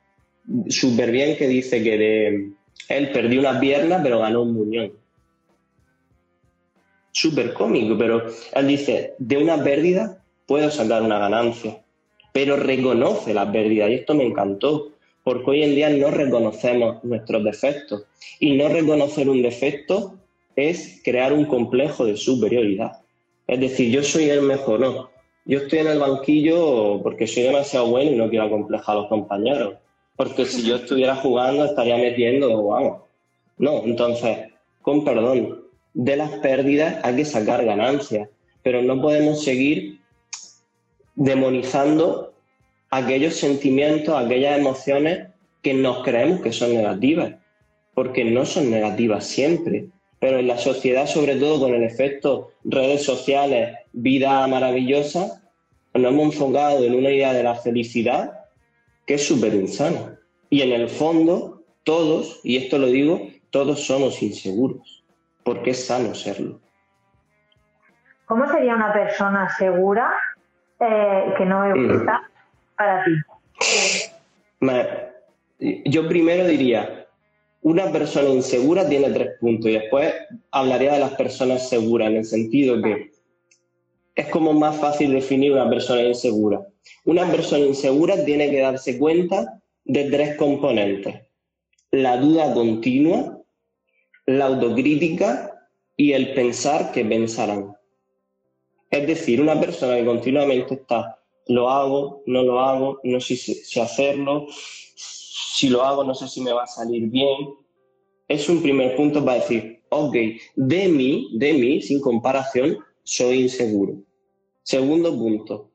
súper 0.68 1.10
bien 1.10 1.36
que 1.36 1.48
dice 1.48 1.82
que 1.82 1.98
de, 1.98 2.50
él 2.88 3.10
perdió 3.12 3.40
una 3.40 3.58
pierna 3.58 4.02
pero 4.02 4.20
ganó 4.20 4.42
un 4.42 4.54
muñón. 4.54 4.92
Súper 7.12 7.54
cómico, 7.54 7.96
pero 7.96 8.24
él 8.54 8.66
dice, 8.66 9.14
de 9.18 9.38
una 9.38 9.62
pérdida 9.62 10.22
puedo 10.46 10.70
sacar 10.70 11.02
una 11.02 11.18
ganancia, 11.18 11.80
pero 12.32 12.56
reconoce 12.56 13.32
la 13.32 13.50
pérdida 13.50 13.88
y 13.88 13.94
esto 13.94 14.14
me 14.14 14.24
encantó, 14.24 14.92
porque 15.22 15.50
hoy 15.52 15.62
en 15.62 15.74
día 15.76 15.88
no 15.90 16.10
reconocemos 16.10 17.02
nuestros 17.04 17.44
defectos 17.44 18.04
y 18.40 18.56
no 18.56 18.68
reconocer 18.68 19.28
un 19.28 19.42
defecto 19.42 20.18
es 20.56 21.00
crear 21.04 21.32
un 21.32 21.44
complejo 21.46 22.04
de 22.04 22.16
superioridad. 22.16 23.00
Es 23.46 23.60
decir, 23.60 23.90
yo 23.90 24.02
soy 24.02 24.30
el 24.30 24.42
mejor, 24.42 24.80
no. 24.80 25.10
Yo 25.46 25.58
estoy 25.58 25.80
en 25.80 25.88
el 25.88 25.98
banquillo 25.98 27.02
porque 27.02 27.26
soy 27.26 27.42
demasiado 27.44 27.88
bueno 27.88 28.12
y 28.12 28.16
no 28.16 28.30
quiero 28.30 28.46
acomplejar 28.46 28.96
a 28.96 29.00
los 29.00 29.08
compañeros. 29.08 29.74
Porque 30.16 30.46
si 30.46 30.62
yo 30.62 30.76
estuviera 30.76 31.16
jugando 31.16 31.64
estaría 31.64 31.96
metiendo, 31.96 32.64
vamos. 32.64 33.02
No, 33.58 33.84
entonces, 33.84 34.38
con 34.80 35.04
perdón, 35.04 35.64
de 35.92 36.16
las 36.16 36.30
pérdidas 36.38 37.04
hay 37.04 37.16
que 37.16 37.24
sacar 37.24 37.64
ganancias, 37.64 38.28
pero 38.62 38.82
no 38.82 39.00
podemos 39.02 39.44
seguir 39.44 40.00
demonizando 41.14 42.32
aquellos 42.90 43.34
sentimientos, 43.34 44.14
aquellas 44.16 44.58
emociones 44.58 45.28
que 45.62 45.74
nos 45.74 46.02
creemos 46.04 46.40
que 46.40 46.52
son 46.52 46.74
negativas, 46.74 47.34
porque 47.94 48.24
no 48.24 48.44
son 48.44 48.70
negativas 48.70 49.26
siempre 49.26 49.86
pero 50.24 50.38
en 50.38 50.48
la 50.48 50.56
sociedad, 50.56 51.04
sobre 51.04 51.36
todo 51.36 51.60
con 51.60 51.74
el 51.74 51.82
efecto 51.82 52.52
redes 52.64 53.04
sociales, 53.04 53.76
vida 53.92 54.46
maravillosa, 54.46 55.42
nos 55.92 56.12
hemos 56.12 56.34
enfocado 56.34 56.82
en 56.82 56.94
una 56.94 57.10
idea 57.10 57.34
de 57.34 57.42
la 57.42 57.54
felicidad 57.54 58.32
que 59.06 59.16
es 59.16 59.28
súper 59.28 59.52
insana. 59.52 60.18
Y 60.48 60.62
en 60.62 60.72
el 60.72 60.88
fondo, 60.88 61.62
todos, 61.82 62.40
y 62.42 62.56
esto 62.56 62.78
lo 62.78 62.86
digo, 62.86 63.20
todos 63.50 63.86
somos 63.86 64.22
inseguros, 64.22 65.04
porque 65.42 65.72
es 65.72 65.86
sano 65.86 66.14
serlo. 66.14 66.58
¿Cómo 68.24 68.50
sería 68.50 68.76
una 68.76 68.94
persona 68.94 69.46
segura 69.58 70.10
eh, 70.80 71.34
que 71.36 71.44
no 71.44 71.66
me 71.66 71.86
gusta 71.86 72.18
mm. 72.18 72.76
para 72.78 73.04
ti? 73.04 73.12
Yo 75.84 76.08
primero 76.08 76.46
diría, 76.46 77.03
una 77.64 77.90
persona 77.90 78.28
insegura 78.28 78.86
tiene 78.86 79.10
tres 79.10 79.38
puntos 79.40 79.70
y 79.70 79.74
después 79.74 80.12
hablaría 80.50 80.92
de 80.92 80.98
las 80.98 81.14
personas 81.14 81.66
seguras 81.66 82.10
en 82.10 82.16
el 82.18 82.24
sentido 82.26 82.80
que 82.82 83.10
es 84.14 84.28
como 84.28 84.52
más 84.52 84.78
fácil 84.78 85.12
definir 85.12 85.52
una 85.52 85.68
persona 85.68 86.02
insegura. 86.02 86.60
Una 87.06 87.28
persona 87.30 87.64
insegura 87.64 88.22
tiene 88.22 88.50
que 88.50 88.60
darse 88.60 88.98
cuenta 88.98 89.62
de 89.84 90.04
tres 90.10 90.36
componentes. 90.36 91.22
La 91.90 92.18
duda 92.18 92.52
continua, 92.52 93.40
la 94.26 94.44
autocrítica 94.44 95.68
y 95.96 96.12
el 96.12 96.34
pensar 96.34 96.92
que 96.92 97.02
pensarán. 97.02 97.74
Es 98.90 99.06
decir, 99.06 99.40
una 99.40 99.58
persona 99.58 99.96
que 99.96 100.04
continuamente 100.04 100.74
está, 100.74 101.18
lo 101.46 101.70
hago, 101.70 102.22
no 102.26 102.42
lo 102.42 102.60
hago, 102.60 103.00
no 103.04 103.20
sé 103.20 103.36
si 103.36 103.80
hacerlo, 103.80 104.48
si 105.54 105.68
lo 105.68 105.84
hago 105.84 106.02
no 106.02 106.16
sé 106.16 106.26
si 106.26 106.40
me 106.40 106.52
va 106.52 106.64
a 106.64 106.66
salir 106.66 107.08
bien. 107.08 107.54
Es 108.26 108.48
un 108.48 108.60
primer 108.60 108.96
punto 108.96 109.24
para 109.24 109.38
decir, 109.38 109.84
ok, 109.88 110.16
de 110.56 110.88
mí, 110.88 111.30
de 111.34 111.52
mí, 111.52 111.80
sin 111.80 112.00
comparación, 112.00 112.78
soy 113.04 113.42
inseguro. 113.42 114.02
Segundo 114.64 115.16
punto, 115.16 115.70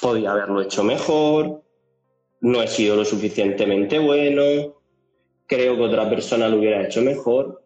podía 0.00 0.30
haberlo 0.30 0.62
hecho 0.62 0.84
mejor, 0.84 1.64
no 2.40 2.62
he 2.62 2.68
sido 2.68 2.94
lo 2.94 3.04
suficientemente 3.04 3.98
bueno, 3.98 4.76
creo 5.46 5.76
que 5.76 5.82
otra 5.82 6.08
persona 6.08 6.48
lo 6.48 6.58
hubiera 6.58 6.86
hecho 6.86 7.02
mejor. 7.02 7.64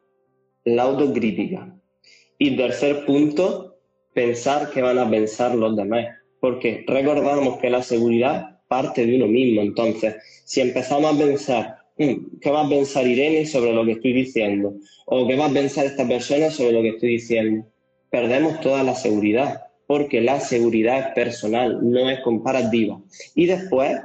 La 0.64 0.84
autocrítica. 0.84 1.76
Y 2.38 2.56
tercer 2.56 3.04
punto, 3.04 3.80
pensar 4.14 4.70
que 4.70 4.80
van 4.80 4.98
a 4.98 5.10
pensar 5.10 5.54
los 5.54 5.76
demás. 5.76 6.06
Porque 6.40 6.84
recordamos 6.86 7.58
que 7.58 7.68
la 7.68 7.82
seguridad 7.82 8.57
parte 8.68 9.04
de 9.04 9.16
uno 9.16 9.26
mismo. 9.26 9.62
Entonces, 9.62 10.16
si 10.44 10.60
empezamos 10.60 11.14
a 11.14 11.18
pensar, 11.18 11.78
mm, 11.96 12.38
¿qué 12.40 12.50
va 12.50 12.66
a 12.66 12.68
pensar 12.68 13.06
Irene 13.06 13.46
sobre 13.46 13.72
lo 13.72 13.84
que 13.84 13.92
estoy 13.92 14.12
diciendo? 14.12 14.74
¿O 15.06 15.26
qué 15.26 15.36
va 15.36 15.46
a 15.46 15.52
pensar 15.52 15.86
esta 15.86 16.06
persona 16.06 16.50
sobre 16.50 16.72
lo 16.72 16.82
que 16.82 16.90
estoy 16.90 17.08
diciendo? 17.10 17.66
Perdemos 18.10 18.60
toda 18.60 18.82
la 18.82 18.94
seguridad, 18.94 19.62
porque 19.86 20.20
la 20.20 20.40
seguridad 20.40 21.00
es 21.00 21.14
personal, 21.14 21.78
no 21.82 22.08
es 22.10 22.20
comparativa. 22.20 23.00
Y 23.34 23.46
después 23.46 23.98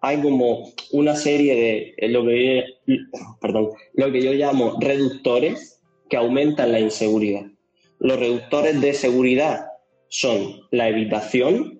hay 0.00 0.20
como 0.20 0.72
una 0.92 1.16
serie 1.16 1.54
de 1.54 1.94
eh, 1.96 2.08
lo 2.08 2.24
que 2.24 2.64
perdón, 3.40 3.70
lo 3.94 4.12
que 4.12 4.22
yo 4.22 4.32
llamo 4.32 4.78
reductores 4.80 5.80
que 6.08 6.16
aumentan 6.16 6.72
la 6.72 6.80
inseguridad. 6.80 7.46
Los 7.98 8.18
reductores 8.18 8.80
de 8.80 8.94
seguridad 8.94 9.66
son 10.08 10.62
la 10.70 10.88
evitación, 10.88 11.77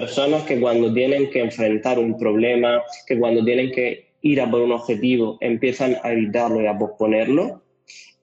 personas 0.00 0.42
que 0.42 0.60
cuando 0.60 0.92
tienen 0.92 1.30
que 1.30 1.40
enfrentar 1.40 1.98
un 1.98 2.18
problema, 2.18 2.82
que 3.06 3.18
cuando 3.18 3.42
tienen 3.42 3.72
que 3.72 4.10
ir 4.20 4.42
a 4.42 4.50
por 4.50 4.60
un 4.60 4.72
objetivo, 4.72 5.38
empiezan 5.40 5.96
a 6.02 6.12
evitarlo 6.12 6.60
y 6.60 6.66
a 6.66 6.76
posponerlo. 6.76 7.62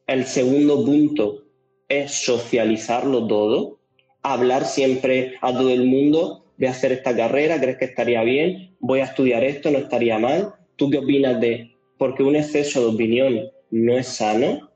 El 0.05 0.25
segundo 0.25 0.85
punto 0.85 1.45
es 1.89 2.11
socializarlo 2.11 3.25
todo, 3.25 3.79
hablar 4.21 4.65
siempre 4.65 5.33
a 5.41 5.51
todo 5.51 5.71
el 5.71 5.85
mundo 5.85 6.45
de 6.57 6.67
hacer 6.67 6.91
esta 6.91 7.15
carrera, 7.15 7.59
crees 7.59 7.77
que 7.79 7.85
estaría 7.85 8.21
bien, 8.21 8.75
voy 8.79 8.99
a 8.99 9.05
estudiar 9.05 9.43
esto, 9.43 9.71
no 9.71 9.79
estaría 9.79 10.19
mal. 10.19 10.53
¿Tú 10.75 10.91
qué 10.91 10.99
opinas 10.99 11.41
de? 11.41 11.71
Porque 11.97 12.21
un 12.21 12.35
exceso 12.35 12.81
de 12.81 12.93
opinión 12.93 13.49
no 13.71 13.97
es 13.97 14.05
sano. 14.05 14.69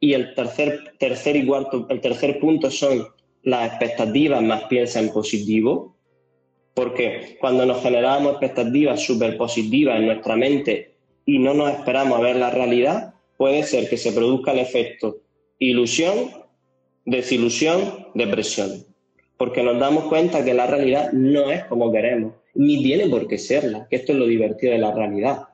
Y 0.00 0.14
el 0.14 0.34
tercer, 0.34 0.94
tercer 0.98 1.36
y 1.36 1.44
cuarto, 1.44 1.86
el 1.90 2.00
tercer 2.00 2.40
punto 2.40 2.70
son 2.70 3.06
las 3.42 3.68
expectativas 3.68 4.42
más 4.42 4.64
piensa 4.64 5.00
en 5.00 5.12
positivo. 5.12 5.93
Porque 6.74 7.36
cuando 7.40 7.64
nos 7.64 7.82
generamos 7.82 8.32
expectativas 8.32 9.00
súper 9.00 9.36
positivas 9.36 9.98
en 9.98 10.06
nuestra 10.06 10.36
mente 10.36 10.94
y 11.24 11.38
no 11.38 11.54
nos 11.54 11.70
esperamos 11.70 12.18
a 12.18 12.22
ver 12.22 12.36
la 12.36 12.50
realidad, 12.50 13.14
puede 13.36 13.62
ser 13.62 13.88
que 13.88 13.96
se 13.96 14.12
produzca 14.12 14.52
el 14.52 14.58
efecto 14.58 15.18
ilusión, 15.58 16.30
desilusión, 17.04 18.08
depresión. 18.14 18.84
Porque 19.36 19.62
nos 19.62 19.78
damos 19.78 20.04
cuenta 20.04 20.44
que 20.44 20.54
la 20.54 20.66
realidad 20.66 21.12
no 21.12 21.50
es 21.50 21.64
como 21.64 21.92
queremos, 21.92 22.34
ni 22.54 22.82
tiene 22.82 23.08
por 23.08 23.26
qué 23.28 23.38
serla, 23.38 23.86
que 23.88 23.96
esto 23.96 24.12
es 24.12 24.18
lo 24.18 24.26
divertido 24.26 24.72
de 24.72 24.78
la 24.78 24.92
realidad. 24.92 25.48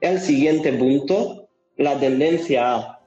El 0.00 0.18
siguiente 0.20 0.72
punto, 0.72 1.48
la 1.76 1.98
tendencia 1.98 2.74
a 2.74 3.00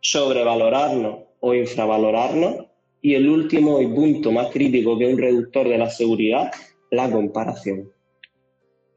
sobrevalorarnos 0.00 1.20
o 1.40 1.54
infravalorarnos. 1.54 2.66
Y 3.02 3.14
el 3.14 3.30
último 3.30 3.80
y 3.80 3.86
punto 3.86 4.30
más 4.30 4.50
crítico 4.50 4.98
que 4.98 5.06
un 5.06 5.16
reductor 5.16 5.66
de 5.66 5.78
la 5.78 5.88
seguridad 5.88 6.50
la 6.90 7.10
comparación. 7.10 7.92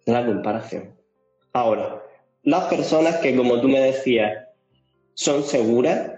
La 0.05 0.25
comparación. 0.25 0.95
Ahora, 1.53 2.03
las 2.43 2.65
personas 2.65 3.17
que, 3.17 3.35
como 3.35 3.61
tú 3.61 3.69
me 3.69 3.79
decías, 3.79 4.47
son 5.13 5.43
seguras, 5.43 6.11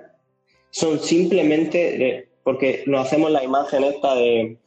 son 0.71 0.99
simplemente, 0.99 2.29
porque 2.43 2.83
nos 2.87 3.05
hacemos 3.05 3.31
la 3.31 3.43
imagen 3.43 3.83
esta 3.83 4.15
de, 4.15 4.57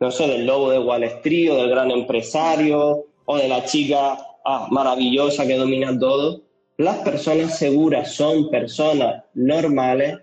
no 0.00 0.10
sé, 0.10 0.26
del 0.26 0.46
lobo 0.46 0.70
de 0.70 0.78
Wall 0.78 1.04
Street 1.04 1.52
o 1.52 1.56
del 1.56 1.70
gran 1.70 1.90
empresario 1.90 3.06
o 3.24 3.36
de 3.36 3.48
la 3.48 3.64
chica 3.64 4.18
ah, 4.44 4.66
maravillosa 4.70 5.46
que 5.46 5.56
domina 5.56 5.96
todo. 5.98 6.42
Las 6.78 6.98
personas 6.98 7.58
seguras 7.58 8.12
son 8.12 8.50
personas 8.50 9.24
normales 9.34 10.18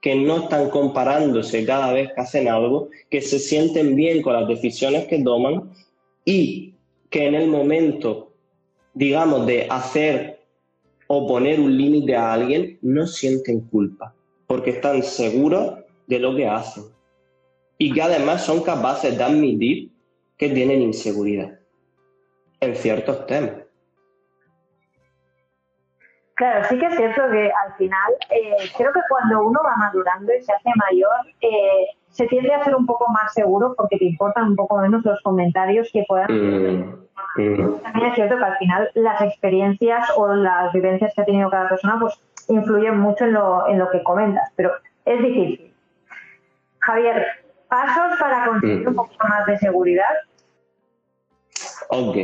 que 0.00 0.14
no 0.14 0.44
están 0.44 0.70
comparándose 0.70 1.64
cada 1.66 1.92
vez 1.92 2.10
que 2.14 2.20
hacen 2.20 2.48
algo, 2.48 2.88
que 3.10 3.20
se 3.20 3.38
sienten 3.38 3.94
bien 3.94 4.22
con 4.22 4.32
las 4.32 4.48
decisiones 4.48 5.06
que 5.06 5.22
toman 5.22 5.70
y 6.24 6.74
que 7.10 7.26
en 7.26 7.34
el 7.34 7.48
momento, 7.48 8.32
digamos, 8.94 9.46
de 9.46 9.66
hacer 9.68 10.40
o 11.06 11.26
poner 11.26 11.60
un 11.60 11.76
límite 11.76 12.14
a 12.14 12.32
alguien, 12.32 12.78
no 12.82 13.06
sienten 13.06 13.60
culpa, 13.62 14.14
porque 14.46 14.70
están 14.70 15.02
seguros 15.02 15.80
de 16.06 16.18
lo 16.18 16.34
que 16.34 16.46
hacen 16.46 16.84
y 17.78 17.92
que 17.92 18.02
además 18.02 18.44
son 18.44 18.62
capaces 18.62 19.16
de 19.16 19.24
admitir 19.24 19.90
que 20.36 20.50
tienen 20.50 20.82
inseguridad 20.82 21.58
en 22.60 22.76
ciertos 22.76 23.26
temas. 23.26 23.69
Claro, 26.40 26.64
sí 26.70 26.78
que 26.78 26.86
es 26.86 26.96
cierto 26.96 27.20
que 27.30 27.52
al 27.52 27.74
final 27.76 28.12
eh, 28.30 28.56
creo 28.74 28.90
que 28.94 29.00
cuando 29.10 29.44
uno 29.44 29.60
va 29.62 29.76
madurando 29.76 30.32
y 30.32 30.42
se 30.42 30.50
hace 30.54 30.70
mayor, 30.74 31.12
eh, 31.42 31.88
se 32.08 32.26
tiende 32.28 32.54
a 32.54 32.64
ser 32.64 32.74
un 32.76 32.86
poco 32.86 33.06
más 33.12 33.34
seguro 33.34 33.74
porque 33.76 33.98
te 33.98 34.06
importan 34.06 34.44
un 34.44 34.56
poco 34.56 34.78
menos 34.78 35.04
los 35.04 35.20
comentarios 35.20 35.90
que 35.92 36.02
puedan. 36.08 36.32
Mm, 36.32 36.94
mm. 37.36 37.82
También 37.82 38.06
es 38.06 38.14
cierto 38.14 38.38
que 38.38 38.44
al 38.44 38.56
final 38.56 38.90
las 38.94 39.20
experiencias 39.20 40.08
o 40.16 40.32
las 40.32 40.72
vivencias 40.72 41.12
que 41.14 41.20
ha 41.20 41.26
tenido 41.26 41.50
cada 41.50 41.68
persona 41.68 41.98
pues 42.00 42.18
influyen 42.48 42.98
mucho 42.98 43.26
en 43.26 43.34
lo, 43.34 43.68
en 43.68 43.78
lo 43.78 43.90
que 43.90 44.02
comentas, 44.02 44.50
pero 44.56 44.72
es 45.04 45.20
difícil. 45.20 45.74
Javier, 46.78 47.26
pasos 47.68 48.18
para 48.18 48.46
conseguir 48.46 48.88
un 48.88 48.94
poco 48.94 49.12
más 49.28 49.44
de 49.44 49.58
seguridad. 49.58 50.14
Ok. 51.90 52.16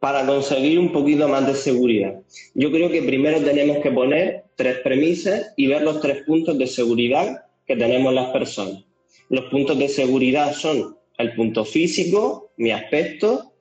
Para 0.00 0.24
conseguir 0.26 0.78
un 0.78 0.92
poquito 0.92 1.28
más 1.28 1.46
de 1.46 1.54
seguridad. 1.54 2.20
Yo 2.54 2.70
creo 2.70 2.90
que 2.90 3.02
primero 3.02 3.40
tenemos 3.40 3.78
que 3.78 3.90
poner 3.90 4.44
tres 4.54 4.78
premisas 4.78 5.52
y 5.56 5.66
ver 5.66 5.82
los 5.82 6.00
tres 6.00 6.22
puntos 6.24 6.56
de 6.56 6.66
seguridad 6.66 7.44
que 7.66 7.76
tenemos 7.76 8.14
las 8.14 8.30
personas. 8.30 8.84
Los 9.28 9.44
puntos 9.46 9.78
de 9.78 9.88
seguridad 9.88 10.52
son 10.52 10.96
el 11.18 11.34
punto 11.34 11.64
físico, 11.64 12.52
mi 12.56 12.70
aspecto, 12.70 13.52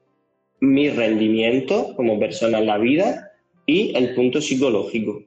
mi 0.60 0.90
rendimiento 0.90 1.94
como 1.96 2.20
persona 2.20 2.60
en 2.60 2.68
la 2.68 2.78
vida 2.78 3.32
y 3.66 3.96
el 3.96 4.16
punto 4.16 4.42
psicológico. 4.42 5.24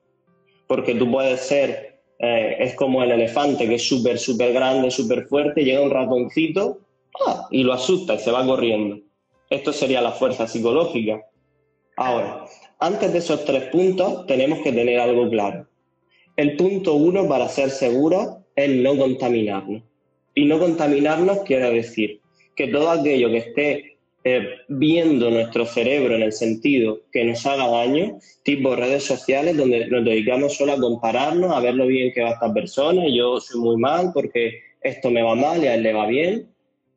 Porque 0.66 0.94
tú 0.94 1.10
puedes 1.10 1.40
ser, 1.40 2.00
eh, 2.18 2.56
es 2.60 2.74
como 2.74 3.02
el 3.02 3.10
elefante 3.10 3.68
que 3.68 3.74
es 3.74 3.86
súper, 3.86 4.18
súper 4.18 4.52
grande, 4.52 4.90
súper 4.90 5.26
fuerte, 5.26 5.64
llega 5.64 5.82
un 5.82 5.90
ratoncito 5.90 6.78
¡ah! 7.26 7.48
y 7.50 7.62
lo 7.62 7.72
asusta 7.72 8.14
y 8.14 8.18
se 8.18 8.30
va 8.30 8.46
corriendo. 8.46 8.98
Esto 9.50 9.72
sería 9.72 10.00
la 10.00 10.12
fuerza 10.12 10.46
psicológica. 10.46 11.26
Ahora, 11.96 12.46
antes 12.78 13.12
de 13.12 13.18
esos 13.18 13.44
tres 13.44 13.64
puntos 13.64 14.24
tenemos 14.26 14.60
que 14.60 14.72
tener 14.72 15.00
algo 15.00 15.28
claro. 15.28 15.66
El 16.36 16.56
punto 16.56 16.94
uno 16.94 17.28
para 17.28 17.48
ser 17.48 17.70
seguro 17.70 18.44
es 18.54 18.70
no 18.70 18.96
contaminarnos. 18.96 19.82
Y 20.36 20.44
no 20.44 20.60
contaminarnos 20.60 21.40
quiere 21.40 21.70
decir 21.72 22.20
que 22.54 22.68
todo 22.68 22.90
aquello 22.90 23.28
que 23.30 23.38
esté 23.38 23.98
eh, 24.22 24.48
viendo 24.68 25.30
nuestro 25.30 25.66
cerebro 25.66 26.14
en 26.14 26.22
el 26.22 26.32
sentido 26.32 27.00
que 27.10 27.24
nos 27.24 27.44
haga 27.44 27.66
daño, 27.66 28.18
tipo 28.44 28.76
redes 28.76 29.04
sociales 29.04 29.56
donde 29.56 29.88
nos 29.88 30.04
dedicamos 30.04 30.56
solo 30.56 30.74
a 30.74 30.78
compararnos, 30.78 31.50
a 31.52 31.60
ver 31.60 31.74
lo 31.74 31.86
bien 31.86 32.12
que 32.12 32.22
va 32.22 32.30
esta 32.30 32.52
persona, 32.54 33.02
yo 33.08 33.40
soy 33.40 33.60
muy 33.60 33.76
mal 33.78 34.12
porque 34.14 34.60
esto 34.80 35.10
me 35.10 35.22
va 35.22 35.34
mal 35.34 35.64
y 35.64 35.66
a 35.66 35.74
él 35.74 35.82
le 35.82 35.92
va 35.92 36.06
bien, 36.06 36.48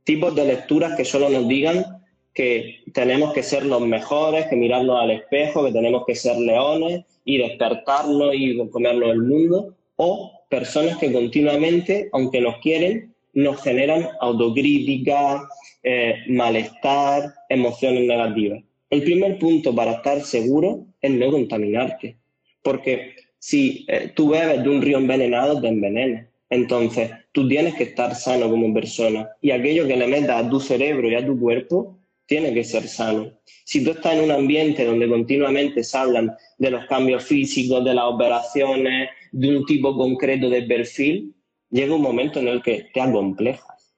tipos 0.04 0.36
de 0.36 0.46
lecturas 0.46 0.96
que 0.96 1.06
solo 1.06 1.30
nos 1.30 1.48
digan 1.48 2.03
que 2.34 2.82
tenemos 2.94 3.34
que 3.34 3.44
ser 3.44 3.66
los 3.66 3.82
mejores, 3.82 4.48
que 4.48 4.56
mirarnos 4.56 5.00
al 5.00 5.12
espejo, 5.12 5.66
que 5.66 5.72
tenemos 5.72 6.04
que 6.06 6.16
ser 6.16 6.38
leones 6.38 7.06
y 7.26 7.38
despertarnos 7.38 8.34
y 8.34 8.58
comernos 8.70 9.12
el 9.12 9.22
mundo, 9.22 9.76
o 9.96 10.32
personas 10.50 10.98
que 10.98 11.12
continuamente, 11.12 12.10
aunque 12.12 12.42
nos 12.42 12.58
quieren, 12.58 13.14
nos 13.34 13.62
generan 13.62 14.10
autocrítica, 14.20 15.48
eh, 15.84 16.16
malestar, 16.28 17.34
emociones 17.50 18.04
negativas. 18.08 18.64
El 18.90 19.04
primer 19.04 19.40
punto 19.40 19.74
para 19.74 19.94
estar 19.94 20.22
seguro 20.22 20.86
es 21.02 21.12
no 21.12 21.32
contaminarte, 21.32 22.18
porque 22.62 23.16
si 23.40 23.86
eh, 23.90 24.12
tú 24.16 24.30
bebes 24.30 24.64
de 24.64 24.70
un 24.70 24.82
río 24.82 24.98
envenenado, 24.98 25.60
te 25.60 25.68
envenenas. 25.68 26.28
Entonces, 26.50 27.12
tú 27.32 27.48
tienes 27.48 27.74
que 27.74 27.84
estar 27.84 28.16
sano 28.16 28.50
como 28.50 28.74
persona 28.74 29.28
y 29.42 29.52
aquello 29.52 29.88
que 29.88 29.98
le 29.98 30.08
metas 30.08 30.46
a 30.46 30.50
tu 30.50 30.60
cerebro 30.60 31.10
y 31.10 31.16
a 31.16 31.26
tu 31.26 31.40
cuerpo 31.40 31.98
tiene 32.26 32.54
que 32.54 32.64
ser 32.64 32.88
sano. 32.88 33.32
Si 33.66 33.84
tú 33.84 33.92
estás 33.92 34.16
en 34.16 34.26
un 34.26 34.32
ambiente 34.32 34.86
donde 34.86 35.08
continuamente 35.08 35.84
se 35.84 35.98
hablan 35.98 36.36
de 36.58 36.72
los 36.72 36.86
cambios 36.86 37.24
físicos, 37.24 37.84
de 37.84 37.94
las 37.94 38.06
operaciones, 38.06 39.10
de 39.32 39.58
un 39.58 39.66
tipo 39.66 39.96
concreto 39.96 40.50
de 40.50 40.64
perfil, 40.64 41.34
llega 41.70 41.96
un 41.96 42.02
momento 42.02 42.40
en 42.40 42.48
el 42.48 42.62
que 42.62 42.90
te 42.94 43.02
acomplejas. 43.02 43.96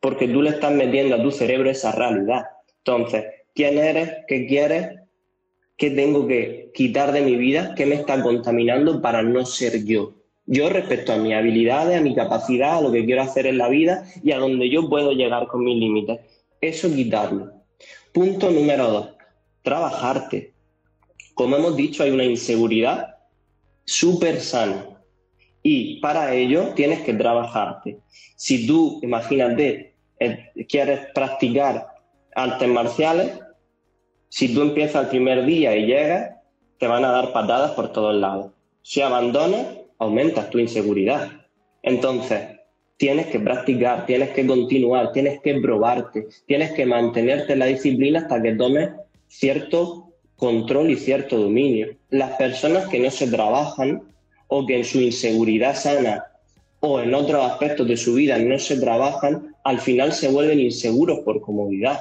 Porque 0.00 0.28
tú 0.28 0.42
le 0.42 0.50
estás 0.50 0.72
metiendo 0.72 1.16
a 1.16 1.22
tu 1.22 1.30
cerebro 1.30 1.70
esa 1.70 1.92
realidad. 1.92 2.44
Entonces, 2.78 3.24
¿quién 3.54 3.78
eres? 3.78 4.10
¿Qué 4.26 4.46
quieres? 4.46 5.00
¿Qué 5.76 5.90
tengo 5.90 6.26
que 6.26 6.70
quitar 6.74 7.12
de 7.12 7.22
mi 7.22 7.36
vida? 7.36 7.74
¿Qué 7.74 7.86
me 7.86 7.94
está 7.94 8.22
contaminando 8.22 9.00
para 9.00 9.22
no 9.22 9.46
ser 9.46 9.84
yo? 9.84 10.14
Yo 10.46 10.68
respecto 10.68 11.12
a 11.12 11.16
mis 11.16 11.34
habilidades, 11.34 11.98
a 11.98 12.02
mi 12.02 12.14
capacidad, 12.14 12.78
a 12.78 12.80
lo 12.80 12.90
que 12.90 13.04
quiero 13.04 13.22
hacer 13.22 13.46
en 13.46 13.58
la 13.58 13.68
vida 13.68 14.04
y 14.22 14.32
a 14.32 14.38
donde 14.38 14.68
yo 14.68 14.88
puedo 14.88 15.12
llegar 15.12 15.46
con 15.46 15.64
mis 15.64 15.78
límites. 15.78 16.18
Eso 16.60 16.88
quitarlo. 16.88 17.52
Punto 18.12 18.50
número 18.50 18.90
dos. 18.90 19.08
Trabajarte. 19.62 20.54
Como 21.34 21.56
hemos 21.56 21.76
dicho, 21.76 22.02
hay 22.02 22.10
una 22.10 22.24
inseguridad 22.24 23.16
súper 23.84 24.40
sana. 24.40 24.86
Y 25.62 26.00
para 26.00 26.34
ello 26.34 26.72
tienes 26.74 27.00
que 27.00 27.14
trabajarte. 27.14 28.00
Si 28.36 28.66
tú, 28.66 29.00
imagínate, 29.02 29.94
eh, 30.18 30.50
quieres 30.68 31.00
practicar 31.14 31.88
artes 32.34 32.68
marciales, 32.68 33.38
si 34.28 34.54
tú 34.54 34.62
empiezas 34.62 35.04
el 35.04 35.10
primer 35.10 35.44
día 35.44 35.76
y 35.76 35.86
llegas, 35.86 36.36
te 36.78 36.86
van 36.86 37.04
a 37.04 37.10
dar 37.10 37.32
patadas 37.32 37.72
por 37.72 37.92
todos 37.92 38.14
lados. 38.14 38.52
Si 38.82 39.00
abandonas, 39.00 39.66
aumentas 39.98 40.50
tu 40.50 40.58
inseguridad. 40.58 41.30
Entonces, 41.82 42.59
tienes 43.00 43.28
que 43.28 43.40
practicar, 43.40 44.04
tienes 44.04 44.28
que 44.32 44.46
continuar, 44.46 45.10
tienes 45.12 45.40
que 45.40 45.54
probarte, 45.54 46.26
tienes 46.46 46.72
que 46.72 46.84
mantenerte 46.84 47.54
en 47.54 47.60
la 47.60 47.64
disciplina 47.64 48.18
hasta 48.20 48.42
que 48.42 48.52
tomes 48.52 48.90
cierto 49.26 50.12
control 50.36 50.90
y 50.90 50.96
cierto 50.96 51.38
dominio. 51.38 51.96
Las 52.10 52.32
personas 52.32 52.88
que 52.88 52.98
no 52.98 53.10
se 53.10 53.28
trabajan 53.28 54.02
o 54.48 54.66
que 54.66 54.76
en 54.76 54.84
su 54.84 55.00
inseguridad 55.00 55.76
sana 55.76 56.26
o 56.80 57.00
en 57.00 57.14
otros 57.14 57.42
aspectos 57.42 57.88
de 57.88 57.96
su 57.96 58.12
vida 58.12 58.38
no 58.38 58.58
se 58.58 58.78
trabajan, 58.78 59.54
al 59.64 59.80
final 59.80 60.12
se 60.12 60.28
vuelven 60.28 60.60
inseguros 60.60 61.20
por 61.20 61.40
comodidad. 61.40 62.00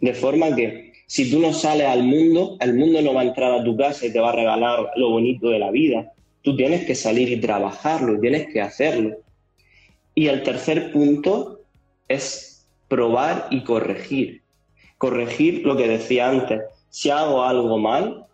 De 0.00 0.14
forma 0.14 0.56
que 0.56 0.94
si 1.06 1.30
tú 1.30 1.38
no 1.38 1.52
sales 1.52 1.86
al 1.86 2.02
mundo, 2.02 2.56
el 2.60 2.72
mundo 2.72 3.02
no 3.02 3.12
va 3.12 3.20
a 3.20 3.24
entrar 3.24 3.52
a 3.52 3.62
tu 3.62 3.76
casa 3.76 4.06
y 4.06 4.10
te 4.10 4.20
va 4.20 4.30
a 4.30 4.36
regalar 4.36 4.90
lo 4.96 5.10
bonito 5.10 5.50
de 5.50 5.58
la 5.58 5.70
vida. 5.70 6.14
Tú 6.40 6.56
tienes 6.56 6.86
que 6.86 6.94
salir 6.94 7.28
y 7.28 7.40
trabajarlo, 7.40 8.18
tienes 8.18 8.46
que 8.50 8.62
hacerlo. 8.62 9.18
Y 10.14 10.28
el 10.28 10.42
tercer 10.42 10.92
punto 10.92 11.60
es 12.08 12.66
probar 12.88 13.48
y 13.50 13.64
corregir. 13.64 14.42
Corregir 14.98 15.66
lo 15.66 15.76
que 15.76 15.88
decía 15.88 16.28
antes. 16.28 16.60
Si 16.90 17.10
hago 17.10 17.42
algo 17.42 17.78
mal, 17.78 18.26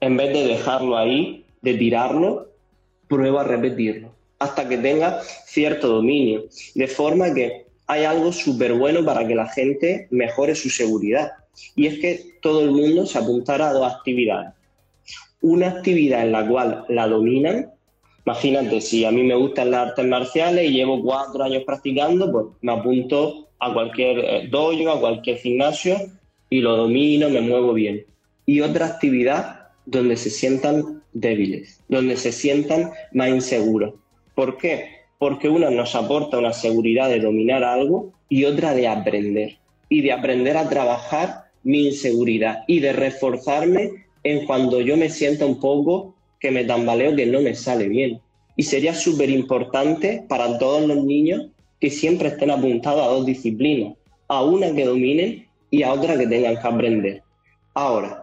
en 0.00 0.16
vez 0.16 0.32
de 0.32 0.46
dejarlo 0.46 0.96
ahí, 0.96 1.44
de 1.60 1.74
tirarlo, 1.74 2.48
prueba 3.08 3.42
a 3.42 3.44
repetirlo 3.44 4.12
hasta 4.42 4.68
que 4.68 4.76
tenga 4.78 5.22
cierto 5.46 5.88
dominio. 5.88 6.44
De 6.74 6.88
forma 6.88 7.32
que 7.32 7.66
hay 7.86 8.04
algo 8.04 8.32
súper 8.32 8.74
bueno 8.74 9.04
para 9.04 9.26
que 9.26 9.34
la 9.34 9.48
gente 9.48 10.08
mejore 10.10 10.54
su 10.54 10.68
seguridad. 10.68 11.30
Y 11.76 11.86
es 11.86 12.00
que 12.00 12.38
todo 12.40 12.62
el 12.62 12.72
mundo 12.72 13.06
se 13.06 13.18
apuntara 13.18 13.68
a 13.68 13.72
dos 13.72 13.92
actividades. 13.92 14.52
Una 15.40 15.68
actividad 15.68 16.22
en 16.22 16.32
la 16.32 16.46
cual 16.46 16.84
la 16.88 17.06
dominan. 17.06 17.70
Imagínate, 18.24 18.80
si 18.80 19.04
a 19.04 19.10
mí 19.10 19.22
me 19.22 19.34
gustan 19.34 19.70
las 19.70 19.88
artes 19.88 20.06
marciales 20.06 20.70
y 20.70 20.74
llevo 20.74 21.02
cuatro 21.02 21.42
años 21.42 21.64
practicando, 21.64 22.30
pues 22.30 22.46
me 22.60 22.72
apunto 22.72 23.48
a 23.58 23.72
cualquier 23.72 24.18
eh, 24.18 24.48
dojo, 24.48 24.90
a 24.90 25.00
cualquier 25.00 25.38
gimnasio 25.38 25.96
y 26.48 26.60
lo 26.60 26.76
domino, 26.76 27.28
me 27.30 27.40
muevo 27.40 27.72
bien. 27.72 28.04
Y 28.46 28.60
otra 28.60 28.86
actividad 28.86 29.68
donde 29.86 30.16
se 30.16 30.30
sientan 30.30 31.02
débiles, 31.12 31.82
donde 31.88 32.16
se 32.16 32.32
sientan 32.32 32.90
más 33.12 33.28
inseguros. 33.28 33.94
¿Por 34.34 34.56
qué? 34.56 34.88
Porque 35.18 35.48
una 35.48 35.70
nos 35.70 35.94
aporta 35.94 36.38
una 36.38 36.52
seguridad 36.52 37.08
de 37.08 37.20
dominar 37.20 37.64
algo 37.64 38.12
y 38.28 38.44
otra 38.44 38.74
de 38.74 38.88
aprender. 38.88 39.58
Y 39.88 40.00
de 40.00 40.12
aprender 40.12 40.56
a 40.56 40.68
trabajar 40.68 41.44
mi 41.64 41.86
inseguridad 41.86 42.64
y 42.66 42.80
de 42.80 42.92
reforzarme 42.92 44.06
en 44.24 44.46
cuando 44.46 44.80
yo 44.80 44.96
me 44.96 45.10
sienta 45.10 45.46
un 45.46 45.60
poco 45.60 46.11
que 46.42 46.50
me 46.50 46.64
tambaleo, 46.64 47.16
que 47.16 47.24
no 47.24 47.40
me 47.40 47.54
sale 47.54 47.88
bien. 47.88 48.20
Y 48.56 48.64
sería 48.64 48.92
súper 48.92 49.30
importante 49.30 50.26
para 50.28 50.58
todos 50.58 50.86
los 50.86 51.02
niños 51.04 51.46
que 51.80 51.88
siempre 51.88 52.28
estén 52.28 52.50
apuntados 52.50 53.02
a 53.02 53.10
dos 53.10 53.24
disciplinas, 53.24 53.94
a 54.28 54.44
una 54.44 54.74
que 54.74 54.84
dominen 54.84 55.46
y 55.70 55.82
a 55.82 55.92
otra 55.92 56.18
que 56.18 56.26
tengan 56.26 56.60
que 56.60 56.68
aprender. 56.68 57.22
Ahora, 57.74 58.22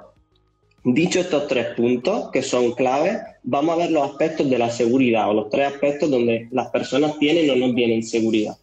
Dicho 0.85 1.19
estos 1.19 1.47
tres 1.47 1.67
puntos, 1.75 2.31
que 2.31 2.41
son 2.41 2.71
claves, 2.71 3.17
vamos 3.43 3.75
a 3.75 3.79
ver 3.79 3.91
los 3.91 4.09
aspectos 4.09 4.49
de 4.49 4.57
la 4.57 4.69
seguridad 4.69 5.29
o 5.29 5.33
los 5.33 5.49
tres 5.49 5.73
aspectos 5.73 6.09
donde 6.09 6.47
las 6.51 6.69
personas 6.69 7.19
tienen 7.19 7.49
o 7.49 7.55
no 7.55 7.75
tienen 7.75 8.01
seguridad. 8.01 8.55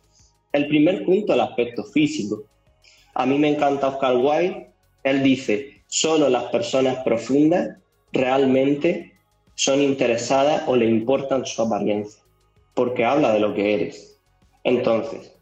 El 0.53 0.67
primer 0.67 1.05
punto, 1.05 1.35
el 1.35 1.41
aspecto 1.41 1.85
físico. 1.85 2.45
A 3.15 3.27
mí 3.27 3.39
me 3.39 3.51
encanta 3.51 3.89
Oscar 3.89 4.17
Wilde. 4.17 4.71
Él 5.05 5.23
dice, 5.23 5.83
solo 5.89 6.31
las 6.31 6.45
personas 6.45 7.05
profundas 7.05 7.77
realmente 8.13 9.13
son 9.57 9.83
interesadas 9.83 10.63
o 10.69 10.77
le 10.77 10.87
importan 10.87 11.45
su 11.45 11.61
apariencia, 11.63 12.23
porque 12.75 13.05
habla 13.05 13.33
de 13.33 13.41
lo 13.41 13.55
que 13.55 13.75
eres. 13.75 14.21
Entonces, 14.63 15.33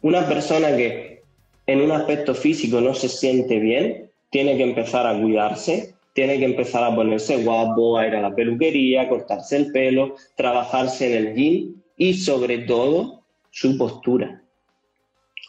una 0.00 0.26
persona 0.26 0.76
que 0.76 1.22
en 1.66 1.80
un 1.80 1.90
aspecto 1.90 2.34
físico 2.34 2.80
no 2.80 2.94
se 2.94 3.08
siente 3.08 3.58
bien, 3.58 4.10
tiene 4.30 4.56
que 4.56 4.62
empezar 4.62 5.06
a 5.06 5.20
cuidarse, 5.20 5.94
tiene 6.12 6.38
que 6.38 6.44
empezar 6.44 6.84
a 6.84 6.94
ponerse 6.94 7.42
guapo, 7.42 7.98
a 7.98 8.06
ir 8.06 8.14
a 8.14 8.22
la 8.22 8.34
peluquería, 8.34 9.08
cortarse 9.08 9.56
el 9.56 9.72
pelo, 9.72 10.14
trabajarse 10.36 11.06
en 11.10 11.26
el 11.26 11.34
gym 11.34 11.74
y 11.96 12.14
sobre 12.14 12.58
todo 12.58 13.22
su 13.50 13.76
postura. 13.76 14.40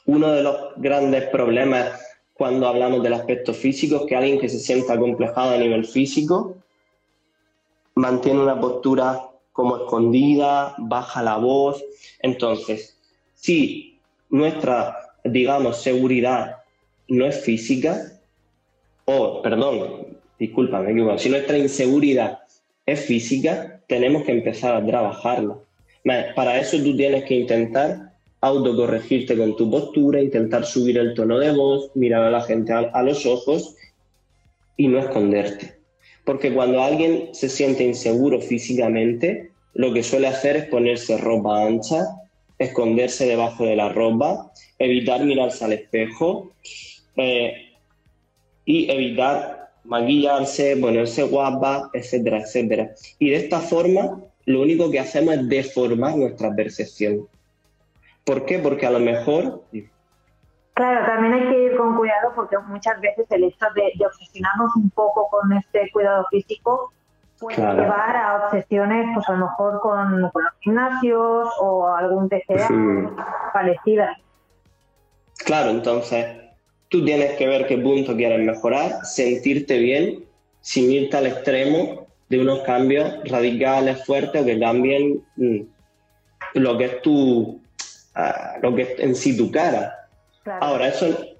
Uno 0.07 0.31
de 0.31 0.43
los 0.43 0.55
grandes 0.77 1.25
problemas 1.25 2.01
cuando 2.33 2.67
hablamos 2.67 3.03
del 3.03 3.13
aspecto 3.13 3.53
físico 3.53 3.97
es 3.97 4.01
que 4.07 4.15
alguien 4.15 4.39
que 4.39 4.49
se 4.49 4.59
sienta 4.59 4.93
acomplejado 4.93 5.53
a 5.53 5.57
nivel 5.57 5.85
físico 5.85 6.55
mantiene 7.95 8.41
una 8.41 8.59
postura 8.59 9.29
como 9.51 9.77
escondida, 9.77 10.75
baja 10.77 11.23
la 11.23 11.37
voz. 11.37 11.83
Entonces, 12.19 12.97
si 13.33 13.99
nuestra, 14.29 15.15
digamos, 15.23 15.81
seguridad 15.81 16.57
no 17.07 17.25
es 17.25 17.41
física, 17.41 18.11
o, 19.05 19.41
perdón, 19.41 20.17
discúlpame, 20.39 21.19
si 21.19 21.29
nuestra 21.29 21.57
inseguridad 21.57 22.39
es 22.85 23.05
física, 23.05 23.81
tenemos 23.87 24.23
que 24.23 24.31
empezar 24.31 24.75
a 24.75 24.85
trabajarla. 24.85 25.57
Para 26.35 26.59
eso 26.59 26.77
tú 26.77 26.95
tienes 26.95 27.23
que 27.25 27.35
intentar 27.35 28.13
autocorregirte 28.41 29.35
con 29.35 29.55
tu 29.55 29.69
postura, 29.71 30.21
intentar 30.21 30.65
subir 30.65 30.97
el 30.97 31.13
tono 31.15 31.39
de 31.39 31.51
voz, 31.51 31.89
mirar 31.95 32.23
a 32.23 32.31
la 32.31 32.41
gente 32.41 32.73
a, 32.73 33.01
los 33.01 33.25
ojos 33.25 33.75
y 34.77 34.87
no 34.87 34.99
esconderte. 34.99 35.79
Porque 36.25 36.53
cuando 36.53 36.81
alguien 36.81 37.29
se 37.33 37.49
siente 37.49 37.83
inseguro 37.83 38.41
físicamente, 38.41 39.51
lo 39.73 39.93
que 39.93 40.03
suele 40.03 40.27
hacer 40.27 40.55
es 40.55 40.65
ponerse 40.65 41.17
ropa 41.17 41.65
ancha, 41.65 42.03
esconderse 42.57 43.27
debajo 43.27 43.65
de 43.65 43.75
la 43.75 43.89
ropa, 43.89 44.51
evitar 44.79 45.23
mirarse 45.23 45.65
al 45.65 45.73
espejo 45.73 46.53
eh, 47.17 47.73
y 48.65 48.89
evitar 48.89 49.69
maquillarse, 49.83 50.77
ponerse 50.77 51.23
guapa, 51.23 51.89
etcétera, 51.93 52.39
etcétera. 52.39 52.95
Y 53.19 53.29
de 53.29 53.35
esta 53.35 53.59
forma, 53.59 54.23
lo 54.45 54.61
único 54.61 54.89
que 54.89 54.99
hacemos 54.99 55.35
es 55.35 55.47
deformar 55.47 56.17
nuestra 56.17 56.55
percepción. 56.55 57.27
¿Por 58.23 58.45
qué? 58.45 58.59
Porque 58.59 58.85
a 58.85 58.91
lo 58.91 58.99
mejor... 58.99 59.63
Claro, 60.75 61.05
también 61.05 61.33
hay 61.33 61.49
que 61.49 61.63
ir 61.63 61.77
con 61.77 61.95
cuidado 61.95 62.33
porque 62.35 62.57
muchas 62.67 62.99
veces 62.99 63.25
el 63.29 63.45
hecho 63.45 63.65
de, 63.75 64.05
obsesionarnos 64.05 64.75
un 64.75 64.89
poco 64.89 65.29
con 65.29 65.53
este 65.53 65.89
cuidado 65.91 66.25
físico 66.29 66.91
puede 67.39 67.55
llevar 67.55 68.15
a 68.17 68.45
obsesiones, 68.45 69.07
pues 69.13 69.27
a 69.29 69.33
lo 69.33 69.45
mejor 69.45 69.79
con, 69.79 70.21
los 70.21 70.31
gimnasios 70.59 71.49
o 71.61 71.87
algún 71.87 72.27
TCA 72.27 72.67
parecida. 73.53 74.17
Claro, 75.45 75.69
entonces 75.69 76.27
tú 76.89 77.05
tienes 77.05 77.37
que 77.37 77.47
ver 77.47 77.67
qué 77.67 77.77
punto 77.77 78.13
quieres 78.13 78.45
mejorar, 78.45 79.05
sentirte 79.05 79.77
bien, 79.77 80.25
sin 80.59 80.91
irte 80.91 81.15
al 81.15 81.27
extremo 81.27 82.05
de 82.27 82.41
unos 82.41 82.59
cambios 82.63 83.13
radicales, 83.29 84.05
fuertes 84.05 84.41
o 84.41 84.45
que 84.45 84.59
cambien 84.59 85.23
mm, 85.37 85.61
lo 86.55 86.77
que 86.77 86.85
es 86.85 87.01
tu, 87.01 87.61
lo 88.61 88.75
que 88.75 88.81
es 88.81 88.99
en 88.99 89.15
sí 89.15 89.37
tu 89.37 89.49
cara. 89.49 90.01
Ahora, 90.45 90.89
eso 90.89 91.35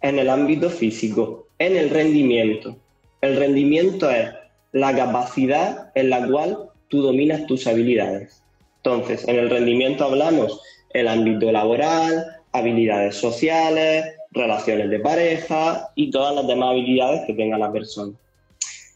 en 0.00 0.18
el 0.18 0.28
ámbito 0.28 0.68
físico, 0.68 1.46
en 1.58 1.76
el 1.76 1.90
rendimiento. 1.90 2.76
El 3.20 3.36
rendimiento 3.36 4.10
es 4.10 4.30
la 4.72 4.94
capacidad 4.94 5.92
en 5.94 6.10
la 6.10 6.26
cual 6.26 6.70
tú 6.88 7.02
dominas 7.02 7.46
tus 7.46 7.66
habilidades. 7.66 8.42
Entonces, 8.78 9.26
en 9.28 9.36
el 9.36 9.48
rendimiento 9.48 10.04
hablamos 10.04 10.60
el 10.90 11.06
ámbito 11.06 11.52
laboral, 11.52 12.26
habilidades 12.52 13.14
sociales, 13.14 14.06
relaciones 14.32 14.90
de 14.90 14.98
pareja 14.98 15.90
y 15.94 16.10
todas 16.10 16.34
las 16.34 16.46
demás 16.46 16.70
habilidades 16.70 17.22
que 17.26 17.34
tenga 17.34 17.58
la 17.58 17.72
persona. 17.72 18.12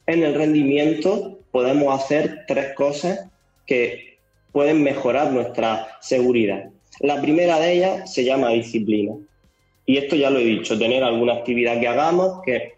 En 0.07 0.25
el 0.25 0.35
rendimiento 0.35 1.39
podemos 1.53 1.95
hacer 1.95 2.45
tres 2.49 2.75
cosas 2.75 3.29
que 3.67 4.19
pueden 4.53 4.83
mejorar 4.83 5.33
nuestra 5.33 5.89
seguridad. 6.01 6.71
La 7.01 7.21
primera 7.21 7.59
de 7.61 7.75
ellas 7.75 8.13
se 8.13 8.25
llama 8.25 8.51
disciplina. 8.51 9.15
Y 9.87 9.99
esto 9.99 10.17
ya 10.17 10.31
lo 10.31 10.41
he 10.41 10.45
dicho, 10.45 10.79
tener 10.79 11.05
alguna 11.05 11.35
actividad 11.35 11.81
que 11.81 11.89
hagamos 11.89 12.43
que 12.45 12.75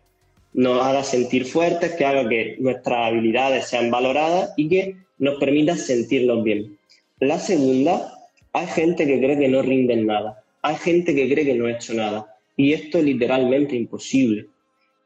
nos 0.52 0.84
haga 0.84 1.02
sentir 1.02 1.46
fuertes, 1.46 1.94
que 1.94 2.04
haga 2.04 2.28
que 2.28 2.56
nuestras 2.58 3.08
habilidades 3.08 3.66
sean 3.66 3.90
valoradas 3.90 4.52
y 4.56 4.68
que 4.68 4.96
nos 5.18 5.38
permita 5.38 5.76
sentirnos 5.76 6.42
bien. 6.44 6.78
La 7.20 7.38
segunda, 7.38 8.12
hay 8.52 8.66
gente 8.66 9.06
que 9.06 9.18
cree 9.18 9.38
que 9.38 9.48
no 9.48 9.62
rinden 9.62 10.06
nada, 10.06 10.42
hay 10.62 10.76
gente 10.76 11.14
que 11.14 11.32
cree 11.32 11.44
que 11.44 11.54
no 11.54 11.66
ha 11.66 11.72
hecho 11.72 11.94
nada. 11.94 12.34
Y 12.56 12.72
esto 12.72 12.98
es 12.98 13.04
literalmente 13.04 13.76
imposible, 13.76 14.46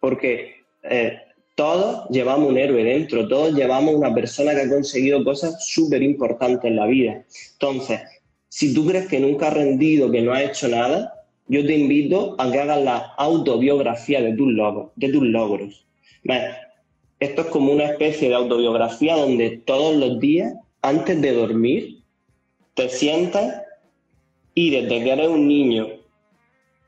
porque 0.01 0.55
eh, 0.83 1.19
todos 1.55 2.09
llevamos 2.09 2.49
un 2.49 2.59
héroe 2.59 2.83
dentro, 2.83 3.29
todos 3.29 3.55
llevamos 3.55 3.95
una 3.95 4.15
persona 4.15 4.55
que 4.55 4.63
ha 4.63 4.69
conseguido 4.69 5.23
cosas 5.23 5.65
súper 5.67 6.03
importantes 6.03 6.65
en 6.65 6.77
la 6.77 6.87
vida. 6.87 7.25
Entonces, 7.53 8.01
si 8.49 8.73
tú 8.75 8.87
crees 8.87 9.07
que 9.07 9.21
nunca 9.21 9.49
has 9.49 9.55
rendido, 9.55 10.11
que 10.11 10.23
no 10.23 10.33
has 10.33 10.43
hecho 10.43 10.69
nada, 10.69 11.13
yo 11.53 11.67
te 11.67 11.77
invito 11.77 12.35
a 12.39 12.51
que 12.51 12.61
hagas 12.61 12.83
la 12.83 12.97
autobiografía 13.19 14.23
de 14.23 14.33
tus 14.33 14.51
logros. 14.51 15.85
De. 16.25 16.41
Esto 17.21 17.43
es 17.43 17.47
como 17.49 17.73
una 17.73 17.85
especie 17.85 18.31
de 18.31 18.35
autobiografía 18.35 19.17
donde 19.17 19.59
todos 19.59 19.95
los 19.97 20.19
días, 20.19 20.55
antes 20.81 21.21
de 21.21 21.33
dormir, 21.33 21.99
te 22.73 22.89
sientas 22.89 23.61
y 24.55 24.71
desde 24.71 25.05
que 25.05 25.11
eres 25.11 25.29
un 25.29 25.47
niño 25.47 25.89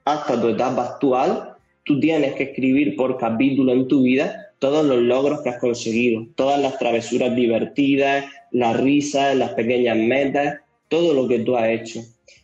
hasta 0.07 0.41
tu 0.41 0.49
etapa 0.49 0.95
actual, 0.95 1.57
tú 1.85 2.01
tienes 2.01 2.35
que 2.35 2.45
escribir 2.45 2.97
por 2.97 3.19
capítulo 3.19 3.71
en 3.71 3.87
tu 3.87 4.03
vida 4.03 4.47
todos 4.61 4.83
los 4.87 5.03
logros 5.03 5.43
que 5.43 5.51
has 5.51 5.59
conseguido, 5.59 6.27
todas 6.37 6.59
las 6.59 6.79
travesuras 6.79 7.37
divertidas, 7.37 8.25
las 8.51 8.81
risas, 8.81 9.37
las 9.37 9.53
pequeñas 9.53 9.99
metas, 9.99 10.61
todo 10.89 11.13
lo 11.13 11.29
que 11.29 11.41
tú 11.41 11.55
has 11.55 11.69
hecho. 11.69 12.01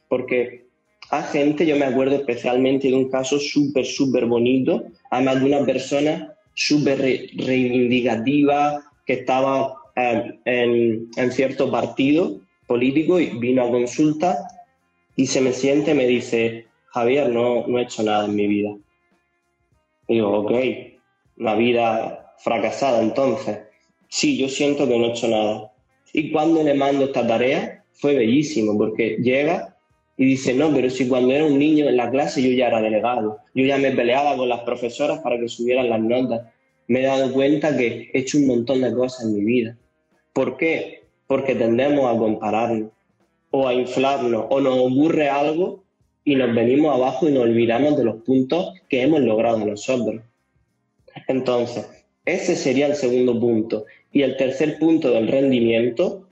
Porque 0.06 0.69
hay 1.10 1.22
gente, 1.24 1.66
yo 1.66 1.76
me 1.76 1.86
acuerdo 1.86 2.14
especialmente 2.14 2.88
de 2.88 2.94
un 2.94 3.10
caso 3.10 3.38
súper, 3.38 3.84
súper 3.84 4.26
bonito, 4.26 4.84
además 5.10 5.40
de 5.40 5.46
una 5.46 5.66
persona 5.66 6.34
súper 6.54 6.98
reivindicativa 6.98 8.80
que 9.04 9.14
estaba 9.14 9.74
eh, 9.96 10.38
en, 10.44 11.10
en, 11.16 11.32
cierto 11.32 11.70
partido 11.70 12.40
político 12.66 13.18
y 13.18 13.26
vino 13.38 13.64
a 13.64 13.70
consulta 13.70 14.36
y 15.16 15.26
se 15.26 15.40
me 15.40 15.52
siente 15.52 15.90
y 15.90 15.94
me 15.94 16.06
dice, 16.06 16.66
Javier, 16.86 17.28
no, 17.28 17.66
no 17.66 17.78
he 17.78 17.82
hecho 17.82 18.04
nada 18.04 18.26
en 18.26 18.36
mi 18.36 18.46
vida. 18.46 18.76
Y 20.06 20.14
digo, 20.14 20.38
ok, 20.40 20.52
una 21.38 21.54
vida 21.56 22.34
fracasada 22.38 23.02
entonces. 23.02 23.58
Sí, 24.08 24.38
yo 24.38 24.48
siento 24.48 24.86
que 24.86 24.96
no 24.96 25.06
he 25.06 25.10
hecho 25.10 25.28
nada. 25.28 25.72
Y 26.12 26.30
cuando 26.30 26.62
le 26.62 26.74
mando 26.74 27.06
esta 27.06 27.26
tarea, 27.26 27.84
fue 27.92 28.14
bellísimo 28.14 28.78
porque 28.78 29.16
llega 29.20 29.76
y 30.20 30.26
dice, 30.26 30.52
no, 30.52 30.70
pero 30.74 30.90
si 30.90 31.08
cuando 31.08 31.32
era 31.32 31.46
un 31.46 31.58
niño 31.58 31.88
en 31.88 31.96
la 31.96 32.10
clase 32.10 32.42
yo 32.42 32.50
ya 32.50 32.66
era 32.66 32.82
delegado, 32.82 33.38
yo 33.54 33.64
ya 33.64 33.78
me 33.78 33.90
peleaba 33.92 34.36
con 34.36 34.50
las 34.50 34.60
profesoras 34.60 35.20
para 35.20 35.40
que 35.40 35.48
subieran 35.48 35.88
las 35.88 35.98
notas. 35.98 36.42
Me 36.88 37.00
he 37.00 37.04
dado 37.04 37.32
cuenta 37.32 37.74
que 37.74 38.10
he 38.12 38.18
hecho 38.18 38.36
un 38.36 38.46
montón 38.46 38.82
de 38.82 38.92
cosas 38.92 39.24
en 39.24 39.36
mi 39.36 39.44
vida. 39.46 39.78
¿Por 40.34 40.58
qué? 40.58 41.04
Porque 41.26 41.54
tendemos 41.54 42.04
a 42.14 42.18
compararnos 42.18 42.90
o 43.50 43.66
a 43.66 43.72
inflarnos 43.72 44.44
o 44.50 44.60
nos 44.60 44.78
ocurre 44.78 45.30
algo 45.30 45.84
y 46.22 46.34
nos 46.34 46.54
venimos 46.54 46.94
abajo 46.94 47.26
y 47.26 47.32
nos 47.32 47.44
olvidamos 47.44 47.96
de 47.96 48.04
los 48.04 48.16
puntos 48.16 48.74
que 48.90 49.00
hemos 49.00 49.20
logrado 49.20 49.64
nosotros. 49.64 50.20
Entonces, 51.28 51.88
ese 52.26 52.56
sería 52.56 52.88
el 52.88 52.94
segundo 52.94 53.40
punto. 53.40 53.86
Y 54.12 54.20
el 54.20 54.36
tercer 54.36 54.78
punto 54.78 55.12
del 55.12 55.28
rendimiento 55.28 56.26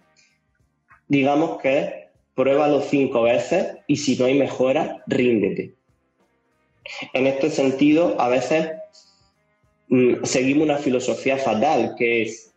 digamos 1.08 1.58
que 1.62 2.07
pruébalo 2.38 2.80
cinco 2.82 3.22
veces 3.22 3.78
y 3.88 3.96
si 3.96 4.16
no 4.16 4.26
hay 4.26 4.38
mejora, 4.38 5.02
ríndete. 5.08 5.74
En 7.12 7.26
este 7.26 7.50
sentido, 7.50 8.14
a 8.20 8.28
veces 8.28 8.70
mm, 9.88 10.22
seguimos 10.22 10.62
una 10.66 10.76
filosofía 10.78 11.36
fatal 11.36 11.96
que 11.98 12.22
es, 12.22 12.54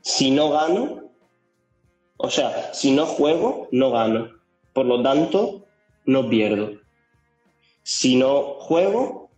si 0.00 0.32
no 0.32 0.50
gano, 0.50 1.12
o 2.16 2.28
sea, 2.28 2.74
si 2.74 2.90
no 2.90 3.06
juego, 3.06 3.68
no 3.70 3.92
gano. 3.92 4.32
Por 4.72 4.86
lo 4.86 5.00
tanto, 5.00 5.64
no 6.04 6.28
pierdo. 6.28 6.72
Si 7.84 8.16
no 8.16 8.56
juego, 8.58 9.30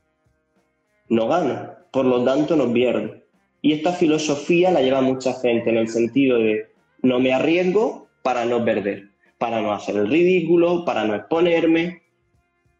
no 1.10 1.28
gano. 1.28 1.74
Por 1.92 2.06
lo 2.06 2.24
tanto, 2.24 2.56
no 2.56 2.72
pierdo. 2.72 3.14
Y 3.60 3.74
esta 3.74 3.92
filosofía 3.92 4.70
la 4.70 4.80
lleva 4.80 5.02
mucha 5.02 5.34
gente 5.34 5.68
en 5.68 5.76
el 5.76 5.88
sentido 5.88 6.38
de 6.38 6.72
no 7.02 7.20
me 7.20 7.34
arriesgo 7.34 8.08
para 8.22 8.46
no 8.46 8.64
perder, 8.64 9.10
para 9.38 9.62
no 9.62 9.72
hacer 9.72 9.96
el 9.96 10.08
ridículo, 10.08 10.84
para 10.84 11.04
no 11.04 11.14
exponerme. 11.14 12.02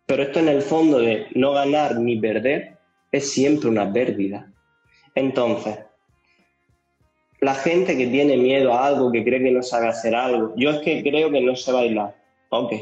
Pero 0.07 0.25
esto 0.25 0.41
en 0.41 0.49
el 0.49 0.63
fondo 0.63 0.99
de 0.99 1.27
no 1.35 1.53
ganar 1.53 1.97
ni 1.97 2.19
perder 2.19 2.77
es 3.13 3.31
siempre 3.31 3.69
una 3.69 3.91
pérdida. 3.93 4.53
Entonces, 5.15 5.79
la 7.41 7.55
gente 7.55 7.97
que 7.97 8.09
tiene 8.09 8.37
miedo 8.37 8.73
a 8.73 8.87
algo, 8.87 9.13
que 9.13 9.25
cree 9.25 9.43
que 9.43 9.53
no 9.53 9.63
sabe 9.63 9.89
hacer 9.89 10.15
algo, 10.15 10.55
yo 10.57 10.71
es 10.71 10.79
que 10.79 11.03
creo 11.03 11.31
que 11.31 11.41
no 11.41 11.55
sé 11.55 11.73
bailar. 11.73 12.17
Ok, 12.51 12.73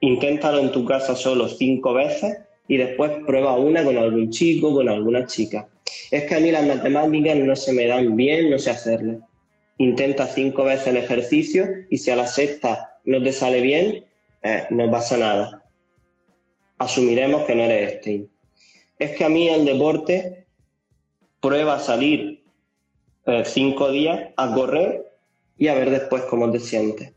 inténtalo 0.00 0.60
en 0.60 0.70
tu 0.70 0.84
casa 0.84 1.16
solo 1.16 1.48
cinco 1.48 1.94
veces 1.94 2.38
y 2.68 2.76
después 2.76 3.12
prueba 3.26 3.56
una 3.56 3.82
con 3.82 3.96
algún 3.96 4.30
chico, 4.30 4.72
con 4.72 4.88
alguna 4.88 5.26
chica. 5.26 5.68
Es 6.10 6.24
que 6.24 6.34
a 6.34 6.40
mí 6.40 6.50
las 6.50 6.66
matemáticas 6.66 7.36
no 7.36 7.56
se 7.56 7.72
me 7.72 7.86
dan 7.86 8.14
bien, 8.14 8.50
no 8.50 8.58
sé 8.58 8.70
hacerlas 8.70 9.18
intenta 9.78 10.26
cinco 10.26 10.64
veces 10.64 10.88
el 10.88 10.96
ejercicio 10.96 11.66
y 11.90 11.98
si 11.98 12.10
a 12.10 12.16
la 12.16 12.26
sexta 12.26 12.98
no 13.04 13.22
te 13.22 13.32
sale 13.32 13.60
bien, 13.60 14.04
eh, 14.42 14.64
no 14.70 14.90
pasa 14.90 15.16
nada. 15.16 15.62
Asumiremos 16.78 17.44
que 17.44 17.54
no 17.54 17.62
eres 17.62 17.94
este. 17.94 18.26
Es 18.98 19.16
que 19.16 19.24
a 19.24 19.28
mí 19.28 19.48
el 19.48 19.64
deporte 19.64 20.46
prueba 21.40 21.76
a 21.76 21.80
salir 21.80 22.42
eh, 23.26 23.42
cinco 23.44 23.90
días 23.90 24.30
a 24.36 24.54
correr 24.54 25.10
y 25.58 25.68
a 25.68 25.74
ver 25.74 25.90
después 25.90 26.22
cómo 26.24 26.50
te 26.50 26.60
sientes. 26.60 27.12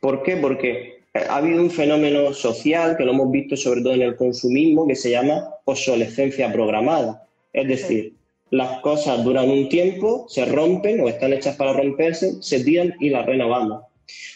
¿Por 0.00 0.22
qué? 0.22 0.36
Porque 0.36 1.02
ha 1.14 1.36
habido 1.36 1.62
un 1.62 1.70
fenómeno 1.70 2.32
social 2.32 2.96
que 2.96 3.04
lo 3.04 3.12
hemos 3.12 3.30
visto 3.30 3.56
sobre 3.56 3.82
todo 3.82 3.94
en 3.94 4.02
el 4.02 4.16
consumismo 4.16 4.86
que 4.86 4.96
se 4.96 5.10
llama 5.10 5.48
obsolescencia 5.64 6.52
programada. 6.52 7.26
Es 7.52 7.68
decir, 7.68 8.14
las 8.50 8.80
cosas 8.80 9.24
duran 9.24 9.50
un 9.50 9.68
tiempo, 9.68 10.26
se 10.28 10.44
rompen 10.44 11.00
o 11.00 11.08
están 11.08 11.32
hechas 11.32 11.56
para 11.56 11.72
romperse, 11.72 12.42
se 12.42 12.62
tiran 12.62 12.94
y 13.00 13.10
las 13.10 13.26
renovamos. 13.26 13.84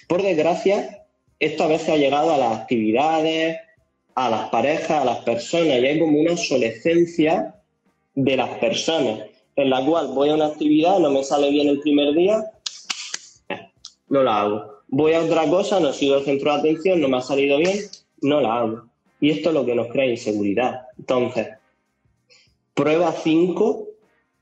Por 0.09 0.23
desgracia, 0.23 1.05
esto 1.39 1.65
a 1.65 1.69
veces 1.69 1.91
ha 1.91 1.97
llegado 1.97 2.33
a 2.33 2.39
las 2.39 2.59
actividades, 2.59 3.59
a 4.15 4.31
las 4.31 4.49
parejas, 4.49 4.91
a 4.91 5.05
las 5.05 5.19
personas, 5.19 5.79
y 5.79 5.87
hay 5.87 5.99
como 6.01 6.19
una 6.19 6.33
obsolescencia 6.33 7.55
de 8.15 8.37
las 8.37 8.59
personas, 8.59 9.21
en 9.55 9.71
la 9.71 9.85
cual 9.85 10.09
voy 10.09 10.31
a 10.31 10.35
una 10.35 10.47
actividad, 10.47 10.99
no 10.99 11.11
me 11.11 11.23
sale 11.23 11.51
bien 11.51 11.69
el 11.69 11.81
primer 11.81 12.15
día, 12.15 12.51
no 14.09 14.23
la 14.23 14.41
hago. 14.41 14.79
Voy 14.89 15.13
a 15.13 15.21
otra 15.21 15.49
cosa, 15.49 15.79
no 15.79 15.93
sigo 15.93 16.17
el 16.17 16.25
centro 16.25 16.53
de 16.53 16.59
atención, 16.59 17.01
no 17.01 17.09
me 17.09 17.19
ha 17.19 17.21
salido 17.21 17.59
bien, 17.59 17.79
no 18.23 18.41
la 18.41 18.57
hago. 18.57 18.85
Y 19.21 19.31
esto 19.31 19.51
es 19.51 19.55
lo 19.55 19.67
que 19.67 19.75
nos 19.75 19.89
crea 19.89 20.07
inseguridad. 20.07 20.83
Entonces, 20.99 21.49
prueba 22.75 23.13
cinco 23.13 23.88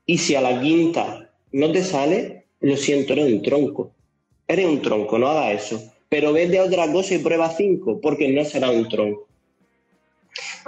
y 0.07 0.17
si 0.17 0.33
a 0.35 0.41
la 0.41 0.59
quinta 0.59 1.29
no 1.51 1.71
te 1.71 1.83
sale, 1.83 2.45
lo 2.61 2.75
siento, 2.77 3.13
eres 3.13 3.31
un 3.31 3.43
tronco. 3.43 3.91
Eres 4.47 4.65
un 4.65 4.81
tronco, 4.81 5.19
no 5.19 5.27
hagas 5.27 5.65
eso. 5.65 5.93
Pero 6.09 6.31
vete 6.31 6.57
a 6.57 6.63
otra 6.63 6.91
cosa 6.91 7.13
y 7.13 7.19
prueba 7.19 7.49
cinco, 7.49 7.99
porque 8.01 8.29
no 8.29 8.43
será 8.45 8.71
un 8.71 8.87
tronco. 8.87 9.27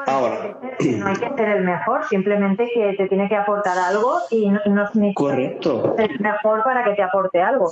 Ahora. 0.06 0.60
No 0.80 1.08
hay 1.08 1.16
que 1.16 1.30
ser 1.36 1.50
el 1.50 1.64
mejor, 1.64 2.08
simplemente 2.10 2.70
que 2.74 2.94
te 2.98 3.08
tiene 3.08 3.30
que 3.30 3.36
aportar 3.36 3.78
algo 3.78 4.20
y 4.30 4.50
no, 4.50 4.60
no 4.66 5.14
Correcto. 5.14 5.96
el 5.98 6.20
mejor 6.20 6.64
para 6.64 6.84
que 6.84 6.96
te 6.96 7.04
aporte 7.04 7.42
algo. 7.42 7.72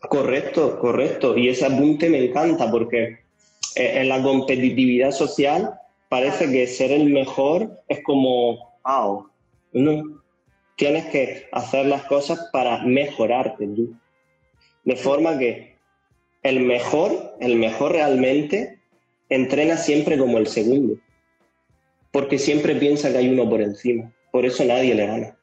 Correcto, 0.00 0.78
correcto. 0.78 1.36
Y 1.36 1.48
ese 1.48 1.66
apunte 1.66 2.08
me 2.08 2.24
encanta 2.24 2.70
porque 2.70 3.20
eh, 3.76 4.00
en 4.00 4.08
la 4.08 4.22
competitividad 4.22 5.12
social 5.12 5.74
parece 6.08 6.50
que 6.50 6.66
ser 6.66 6.90
el 6.90 7.06
mejor 7.06 7.70
es 7.88 8.02
como, 8.02 8.78
wow, 8.84 9.28
no. 9.72 10.25
Tienes 10.76 11.06
que 11.06 11.48
hacer 11.52 11.86
las 11.86 12.04
cosas 12.04 12.48
para 12.52 12.84
mejorarte 12.84 13.66
tú. 13.66 13.96
De 14.84 14.96
forma 14.96 15.38
que 15.38 15.76
el 16.42 16.60
mejor, 16.60 17.34
el 17.40 17.56
mejor 17.56 17.92
realmente, 17.92 18.78
entrena 19.28 19.76
siempre 19.76 20.18
como 20.18 20.38
el 20.38 20.46
segundo. 20.46 20.98
Porque 22.12 22.38
siempre 22.38 22.74
piensa 22.76 23.10
que 23.10 23.18
hay 23.18 23.28
uno 23.28 23.48
por 23.48 23.60
encima. 23.60 24.12
Por 24.30 24.44
eso 24.44 24.64
nadie 24.64 24.94
le 24.94 25.06
gana. 25.06 25.36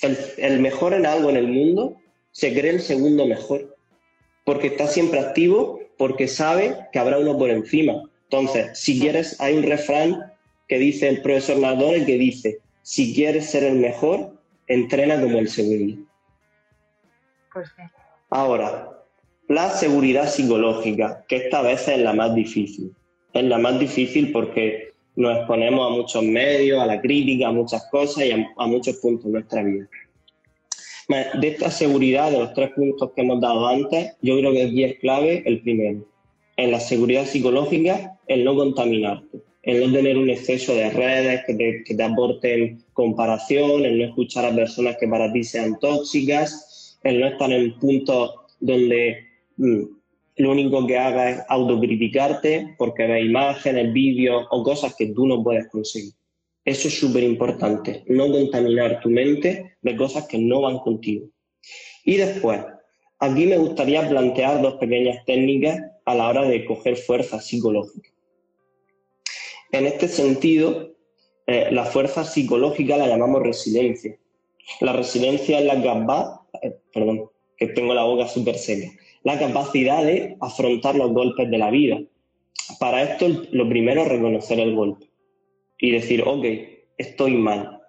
El, 0.00 0.60
mejor 0.60 0.92
en 0.92 1.06
algo 1.06 1.30
en 1.30 1.36
el 1.36 1.46
mundo 1.46 1.96
se 2.32 2.52
cree 2.52 2.72
el 2.72 2.80
segundo 2.80 3.26
mejor, 3.26 3.76
porque 4.44 4.66
está 4.66 4.86
siempre 4.86 5.20
activo, 5.20 5.80
porque 5.96 6.28
sabe 6.28 6.76
que 6.92 6.98
habrá 6.98 7.18
uno 7.18 7.38
por 7.38 7.50
encima. 7.50 8.02
Entonces, 8.24 8.78
si 8.78 8.98
quieres, 8.98 9.40
hay 9.40 9.56
un 9.56 9.62
refrán 9.62 10.32
que 10.68 10.78
dice 10.78 11.08
el 11.08 11.22
profesor 11.22 11.58
Nardone 11.58 12.04
que 12.04 12.18
dice, 12.18 12.58
si 12.84 13.14
quieres 13.14 13.50
ser 13.50 13.64
el 13.64 13.76
mejor, 13.76 14.34
entrena 14.66 15.18
como 15.18 15.38
el 15.38 15.48
segundo. 15.48 16.04
Pues 17.50 17.70
Ahora, 18.28 18.90
la 19.48 19.70
seguridad 19.70 20.28
psicológica, 20.28 21.24
que 21.26 21.36
esta 21.36 21.62
vez 21.62 21.88
es 21.88 21.98
la 22.00 22.12
más 22.12 22.34
difícil. 22.34 22.94
Es 23.32 23.44
la 23.44 23.56
más 23.56 23.80
difícil 23.80 24.32
porque 24.32 24.92
nos 25.16 25.38
exponemos 25.38 25.90
a 25.90 25.94
muchos 25.94 26.22
medios, 26.22 26.78
a 26.78 26.86
la 26.86 27.00
crítica, 27.00 27.48
a 27.48 27.52
muchas 27.52 27.88
cosas 27.90 28.26
y 28.26 28.32
a, 28.32 28.46
a 28.58 28.66
muchos 28.66 28.96
puntos 28.96 29.24
de 29.24 29.32
nuestra 29.32 29.62
vida. 29.62 29.88
De 31.08 31.48
esta 31.48 31.70
seguridad, 31.70 32.30
de 32.30 32.38
los 32.38 32.52
tres 32.52 32.70
puntos 32.72 33.12
que 33.16 33.22
hemos 33.22 33.40
dado 33.40 33.66
antes, 33.66 34.14
yo 34.20 34.36
creo 34.38 34.52
que 34.52 34.62
aquí 34.64 34.84
es 34.84 34.98
clave 34.98 35.42
el 35.46 35.62
primero. 35.62 36.06
En 36.58 36.70
la 36.70 36.80
seguridad 36.80 37.24
psicológica, 37.24 38.18
el 38.26 38.44
no 38.44 38.54
contaminarte, 38.54 39.40
el 39.64 39.80
no 39.80 39.92
tener 39.96 40.18
un 40.18 40.28
exceso 40.28 40.74
de 40.74 40.90
redes 40.90 41.42
que 41.46 41.54
te, 41.54 42.02
aporten 42.02 42.84
comparación, 42.92 43.84
el 43.84 43.98
no 43.98 44.04
escuchar 44.04 44.44
a 44.44 44.54
personas 44.54 44.96
que 44.98 45.08
para 45.08 45.32
ti 45.32 45.42
sean 45.42 45.78
tóxicas, 45.78 46.98
el 47.02 47.20
no 47.20 47.28
estar 47.28 47.50
en 47.50 47.78
puntos 47.78 48.34
donde 48.60 49.26
mm, 49.56 49.82
lo 50.36 50.50
único 50.50 50.86
que 50.86 50.98
haga 50.98 51.30
es 51.30 51.42
autocriticarte 51.48 52.74
porque 52.76 53.06
ves 53.06 53.24
imágenes, 53.24 53.92
vídeos 53.92 54.46
o 54.50 54.62
cosas 54.62 54.94
que 54.96 55.06
tú 55.06 55.26
no 55.26 55.42
puedes 55.42 55.68
conseguir. 55.68 56.12
Eso 56.64 56.88
es 56.88 56.98
súper 56.98 57.22
importante, 57.22 58.04
no 58.06 58.30
contaminar 58.30 59.00
tu 59.00 59.10
mente 59.10 59.76
de 59.80 59.96
cosas 59.96 60.26
que 60.26 60.38
no 60.38 60.62
van 60.62 60.78
contigo. 60.78 61.28
Y 62.04 62.16
después, 62.16 62.60
aquí 63.18 63.46
me 63.46 63.58
gustaría 63.58 64.08
plantear 64.08 64.60
dos 64.60 64.74
pequeñas 64.74 65.24
técnicas 65.24 65.80
a 66.04 66.14
la 66.14 66.28
hora 66.28 66.42
de 66.46 66.64
coger 66.64 66.96
fuerza 66.96 67.40
psicológica. 67.40 68.13
En 69.74 69.86
este 69.86 70.06
sentido, 70.06 70.92
eh, 71.48 71.66
la 71.72 71.84
fuerza 71.84 72.22
psicológica 72.22 72.96
la 72.96 73.08
llamamos 73.08 73.42
resiliencia. 73.42 74.16
La 74.80 74.92
resiliencia 74.92 75.58
es 75.58 75.64
la 75.64 75.82
capacidad, 75.82 76.42
eh, 76.62 76.76
perdón, 76.92 77.28
que 77.56 77.66
tengo 77.66 77.92
la 77.92 78.04
boca 78.04 78.28
súper 78.28 78.56
seca, 78.56 78.92
la 79.24 79.36
capacidad 79.36 80.04
de 80.04 80.36
afrontar 80.40 80.94
los 80.94 81.10
golpes 81.10 81.50
de 81.50 81.58
la 81.58 81.72
vida. 81.72 82.00
Para 82.78 83.02
esto, 83.02 83.26
lo 83.50 83.68
primero 83.68 84.02
es 84.02 84.08
reconocer 84.10 84.60
el 84.60 84.76
golpe 84.76 85.10
y 85.80 85.90
decir, 85.90 86.22
ok, 86.24 86.44
estoy 86.96 87.32
mal. 87.32 87.80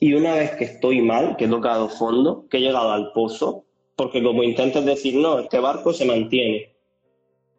Y 0.00 0.14
una 0.14 0.36
vez 0.36 0.52
que 0.52 0.64
estoy 0.64 1.02
mal, 1.02 1.36
que 1.36 1.44
he 1.44 1.48
tocado 1.48 1.90
fondo, 1.90 2.46
que 2.48 2.56
he 2.56 2.60
llegado 2.60 2.92
al 2.92 3.12
pozo, 3.12 3.66
porque 3.94 4.22
como 4.22 4.42
intentas 4.42 4.86
decir, 4.86 5.14
no, 5.16 5.38
este 5.40 5.58
barco 5.58 5.92
se 5.92 6.06
mantiene. 6.06 6.72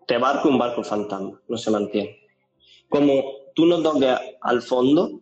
Este 0.02 0.18
barco 0.18 0.48
es 0.48 0.54
un 0.54 0.58
barco 0.58 0.84
fantasma, 0.84 1.40
no 1.48 1.58
se 1.60 1.70
mantiene. 1.70 2.18
Como 2.90 3.47
tú 3.58 3.65
no 3.65 3.84
toques 3.84 4.15
al 4.39 4.62
fondo, 4.62 5.20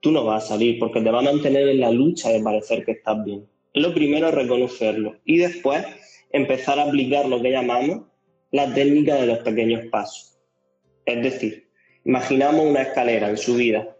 tú 0.00 0.12
no 0.12 0.24
vas 0.24 0.44
a 0.44 0.48
salir 0.50 0.78
porque 0.78 1.00
te 1.00 1.10
va 1.10 1.18
a 1.18 1.22
mantener 1.22 1.68
en 1.68 1.80
la 1.80 1.90
lucha 1.90 2.28
de 2.28 2.40
parecer 2.40 2.84
que 2.84 2.92
estás 2.92 3.24
bien. 3.24 3.48
Lo 3.74 3.92
primero 3.92 4.28
es 4.28 4.34
reconocerlo 4.34 5.16
y 5.24 5.38
después 5.38 5.84
empezar 6.30 6.78
a 6.78 6.84
aplicar 6.84 7.26
lo 7.26 7.42
que 7.42 7.50
llamamos 7.50 8.02
la 8.52 8.72
técnica 8.72 9.16
de 9.16 9.26
los 9.26 9.38
pequeños 9.38 9.86
pasos. 9.90 10.38
Es 11.06 11.20
decir, 11.20 11.72
Imaginamos 12.04 12.66
una 12.66 12.82
escalera 12.82 13.30
en 13.30 13.36
subida. 13.36 13.96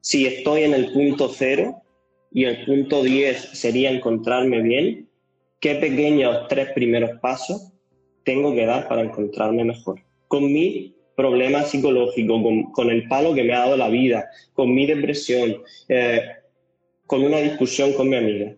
Si 0.00 0.26
estoy 0.26 0.62
en 0.62 0.74
el 0.74 0.92
punto 0.92 1.28
cero 1.28 1.82
y 2.30 2.44
el 2.44 2.64
punto 2.64 3.02
10 3.02 3.58
sería 3.58 3.90
encontrarme 3.90 4.62
bien, 4.62 5.08
¿qué 5.60 5.74
pequeños 5.74 6.46
tres 6.48 6.70
primeros 6.72 7.18
pasos 7.20 7.72
tengo 8.24 8.54
que 8.54 8.64
dar 8.64 8.86
para 8.86 9.02
encontrarme 9.02 9.64
mejor? 9.64 10.00
Con 10.28 10.52
mi 10.52 10.94
problema 11.16 11.62
psicológico, 11.62 12.42
con, 12.72 12.90
el 12.90 13.08
palo 13.08 13.34
que 13.34 13.44
me 13.44 13.54
ha 13.54 13.60
dado 13.60 13.76
la 13.76 13.88
vida, 13.88 14.28
con 14.52 14.74
mi 14.74 14.86
depresión, 14.86 15.56
eh, 15.88 16.20
con 17.06 17.22
una 17.22 17.38
discusión 17.38 17.92
con 17.92 18.08
mi 18.08 18.16
amiga. 18.16 18.54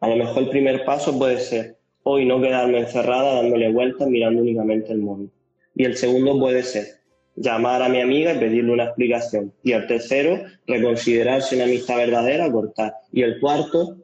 A 0.00 0.08
lo 0.08 0.16
mejor 0.16 0.44
el 0.44 0.50
primer 0.50 0.84
paso 0.84 1.18
puede 1.18 1.38
ser 1.38 1.76
hoy 2.04 2.24
no 2.24 2.40
quedarme 2.40 2.78
encerrada 2.78 3.34
dándole 3.34 3.70
vueltas 3.70 4.08
mirando 4.08 4.42
únicamente 4.42 4.92
el 4.92 5.00
móvil. 5.00 5.30
Y 5.74 5.84
el 5.84 5.96
segundo 5.96 6.38
puede 6.38 6.62
ser 6.62 6.98
llamar 7.36 7.82
a 7.82 7.88
mi 7.88 8.00
amiga 8.00 8.34
y 8.34 8.38
pedirle 8.38 8.72
una 8.72 8.84
explicación. 8.84 9.52
Y 9.62 9.72
el 9.72 9.86
tercero, 9.86 10.40
reconsiderar 10.66 11.42
si 11.42 11.56
una 11.56 11.64
amistad 11.64 11.96
verdadera, 11.96 12.50
cortar. 12.50 12.94
Y 13.12 13.22
el 13.22 13.38
cuarto, 13.40 13.96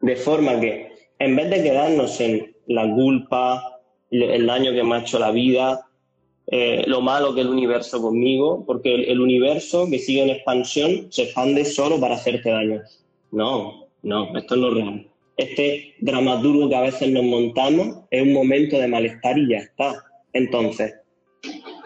de 0.00 0.16
forma 0.16 0.60
que 0.60 0.92
en 1.18 1.36
vez 1.36 1.50
de 1.50 1.62
quedarnos 1.62 2.20
en 2.20 2.54
la 2.66 2.90
culpa, 2.94 3.80
el 4.10 4.46
daño 4.46 4.72
que 4.72 4.82
me 4.82 4.96
ha 4.96 5.00
hecho 5.00 5.18
la 5.18 5.30
vida, 5.30 5.89
eh, 6.52 6.82
lo 6.86 7.00
malo 7.00 7.32
que 7.32 7.42
el 7.42 7.48
universo 7.48 8.02
conmigo, 8.02 8.64
porque 8.66 8.92
el, 8.92 9.20
universo 9.20 9.88
que 9.88 10.00
sigue 10.00 10.22
en 10.22 10.30
expansión 10.30 11.06
se 11.10 11.22
expande 11.22 11.64
solo 11.64 12.00
para 12.00 12.16
hacerte 12.16 12.50
daño. 12.50 12.82
No, 13.30 13.86
no, 14.02 14.36
esto 14.36 14.56
es 14.56 14.74
real. 14.74 15.06
Este 15.36 15.94
dramaturgo 16.00 16.68
que 16.68 16.74
a 16.74 16.80
veces 16.80 17.08
nos 17.10 17.22
montamos 17.22 18.00
es 18.10 18.22
un 18.22 18.32
momento 18.32 18.78
de 18.78 18.88
malestar 18.88 19.38
y 19.38 19.50
ya 19.50 19.58
está. 19.58 20.04
Entonces, 20.32 20.94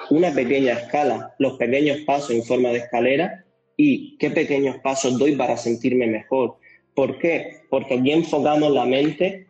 una 0.09 0.33
pequeña 0.33 0.73
escala, 0.73 1.35
los 1.39 1.59
pequeños 1.59 1.99
pasos 2.07 2.31
en 2.31 2.43
forma 2.43 2.71
de 2.71 2.79
escalera 2.79 3.45
y 3.77 4.17
qué 4.17 4.31
pequeños 4.31 4.79
pasos 4.79 5.19
doy 5.19 5.37
para 5.37 5.59
sentirme 5.59 6.07
mejor. 6.07 6.57
¿Por 6.95 7.19
qué? 7.19 7.59
Porque 7.69 7.99
aquí 7.99 8.13
enfocamos 8.13 8.73
la 8.73 8.87
mente 8.87 9.47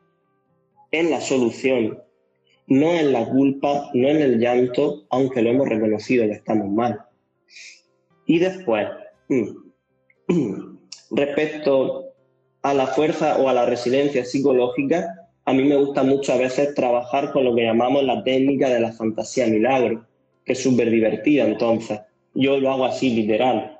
en 0.90 1.10
la 1.10 1.20
solución, 1.20 2.00
no 2.66 2.92
en 2.92 3.12
la 3.12 3.26
culpa, 3.26 3.90
no 3.94 4.08
en 4.08 4.22
el 4.22 4.38
llanto, 4.38 5.04
aunque 5.10 5.42
lo 5.42 5.50
hemos 5.50 5.68
reconocido 5.68 6.26
que 6.26 6.32
estamos 6.32 6.70
mal. 6.70 7.00
Y 8.26 8.38
después, 8.38 8.88
respecto 11.10 12.04
a 12.62 12.74
la 12.74 12.86
fuerza 12.86 13.38
o 13.38 13.48
a 13.48 13.52
la 13.52 13.66
resiliencia 13.66 14.24
psicológica, 14.24 15.28
a 15.44 15.52
mí 15.52 15.64
me 15.64 15.76
gusta 15.76 16.02
mucho 16.02 16.32
a 16.32 16.38
veces 16.38 16.74
trabajar 16.74 17.32
con 17.32 17.44
lo 17.44 17.54
que 17.54 17.64
llamamos 17.64 18.02
la 18.04 18.24
técnica 18.24 18.70
de 18.70 18.80
la 18.80 18.92
fantasía 18.92 19.46
milagro 19.46 20.06
que 20.44 20.52
es 20.52 20.62
súper 20.62 20.90
divertida. 20.90 21.44
Entonces, 21.44 22.00
yo 22.34 22.58
lo 22.58 22.70
hago 22.70 22.84
así, 22.84 23.10
literal. 23.10 23.78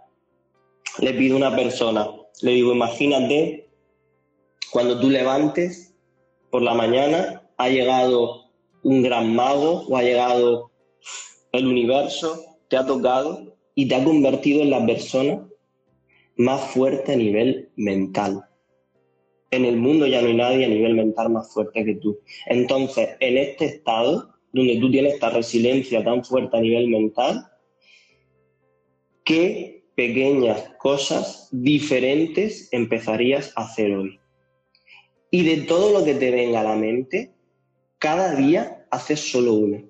Le 0.99 1.13
pido 1.15 1.35
a 1.35 1.39
una 1.39 1.57
persona, 1.57 2.07
le 2.43 2.53
digo, 2.53 2.73
imagínate 2.73 3.69
cuando 4.71 5.01
tú 5.01 5.11
levantes 5.11 5.95
por 6.51 6.63
la 6.63 6.75
mañana, 6.75 7.43
ha 7.57 7.69
llegado 7.69 8.44
un 8.85 9.03
gran 9.03 9.35
mago 9.35 9.85
o 9.89 9.97
ha 9.97 10.03
llegado 10.03 10.71
el 11.53 11.67
universo, 11.67 12.59
te 12.69 12.77
ha 12.77 12.87
tocado 12.87 13.57
y 13.75 13.89
te 13.89 13.95
ha 13.95 14.05
convertido 14.05 14.63
en 14.63 14.71
la 14.71 14.85
persona 14.87 15.49
más 16.37 16.61
fuerte 16.73 17.13
a 17.13 17.17
nivel 17.17 17.71
mental. 17.77 18.45
En 19.51 19.65
el 19.65 19.77
mundo 19.77 20.07
ya 20.07 20.21
no 20.21 20.29
hay 20.29 20.35
nadie 20.35 20.65
a 20.65 20.69
nivel 20.69 20.95
mental 20.95 21.31
más 21.31 21.53
fuerte 21.53 21.85
que 21.85 21.95
tú. 21.95 22.19
Entonces, 22.47 23.11
en 23.21 23.39
este 23.39 23.67
estado, 23.67 24.35
donde 24.53 24.77
tú 24.79 24.91
tienes 24.91 25.15
esta 25.15 25.31
resiliencia 25.31 26.05
tan 26.05 26.25
fuerte 26.25 26.57
a 26.57 26.61
nivel 26.61 26.89
mental, 26.89 27.47
¿qué 29.25 29.85
pequeñas 29.95 30.73
cosas 30.79 31.49
diferentes 31.53 32.69
empezarías 32.73 33.53
a 33.57 33.63
hacer 33.63 33.93
hoy? 33.93 34.19
Y 35.31 35.45
de 35.45 35.63
todo 35.63 35.99
lo 35.99 36.05
que 36.05 36.15
te 36.15 36.31
venga 36.31 36.61
a 36.61 36.65
la 36.65 36.77
mente, 36.77 37.34
cada 37.99 38.35
día 38.35 38.87
haces 38.91 39.21
solo 39.31 39.55
una, 39.55 39.83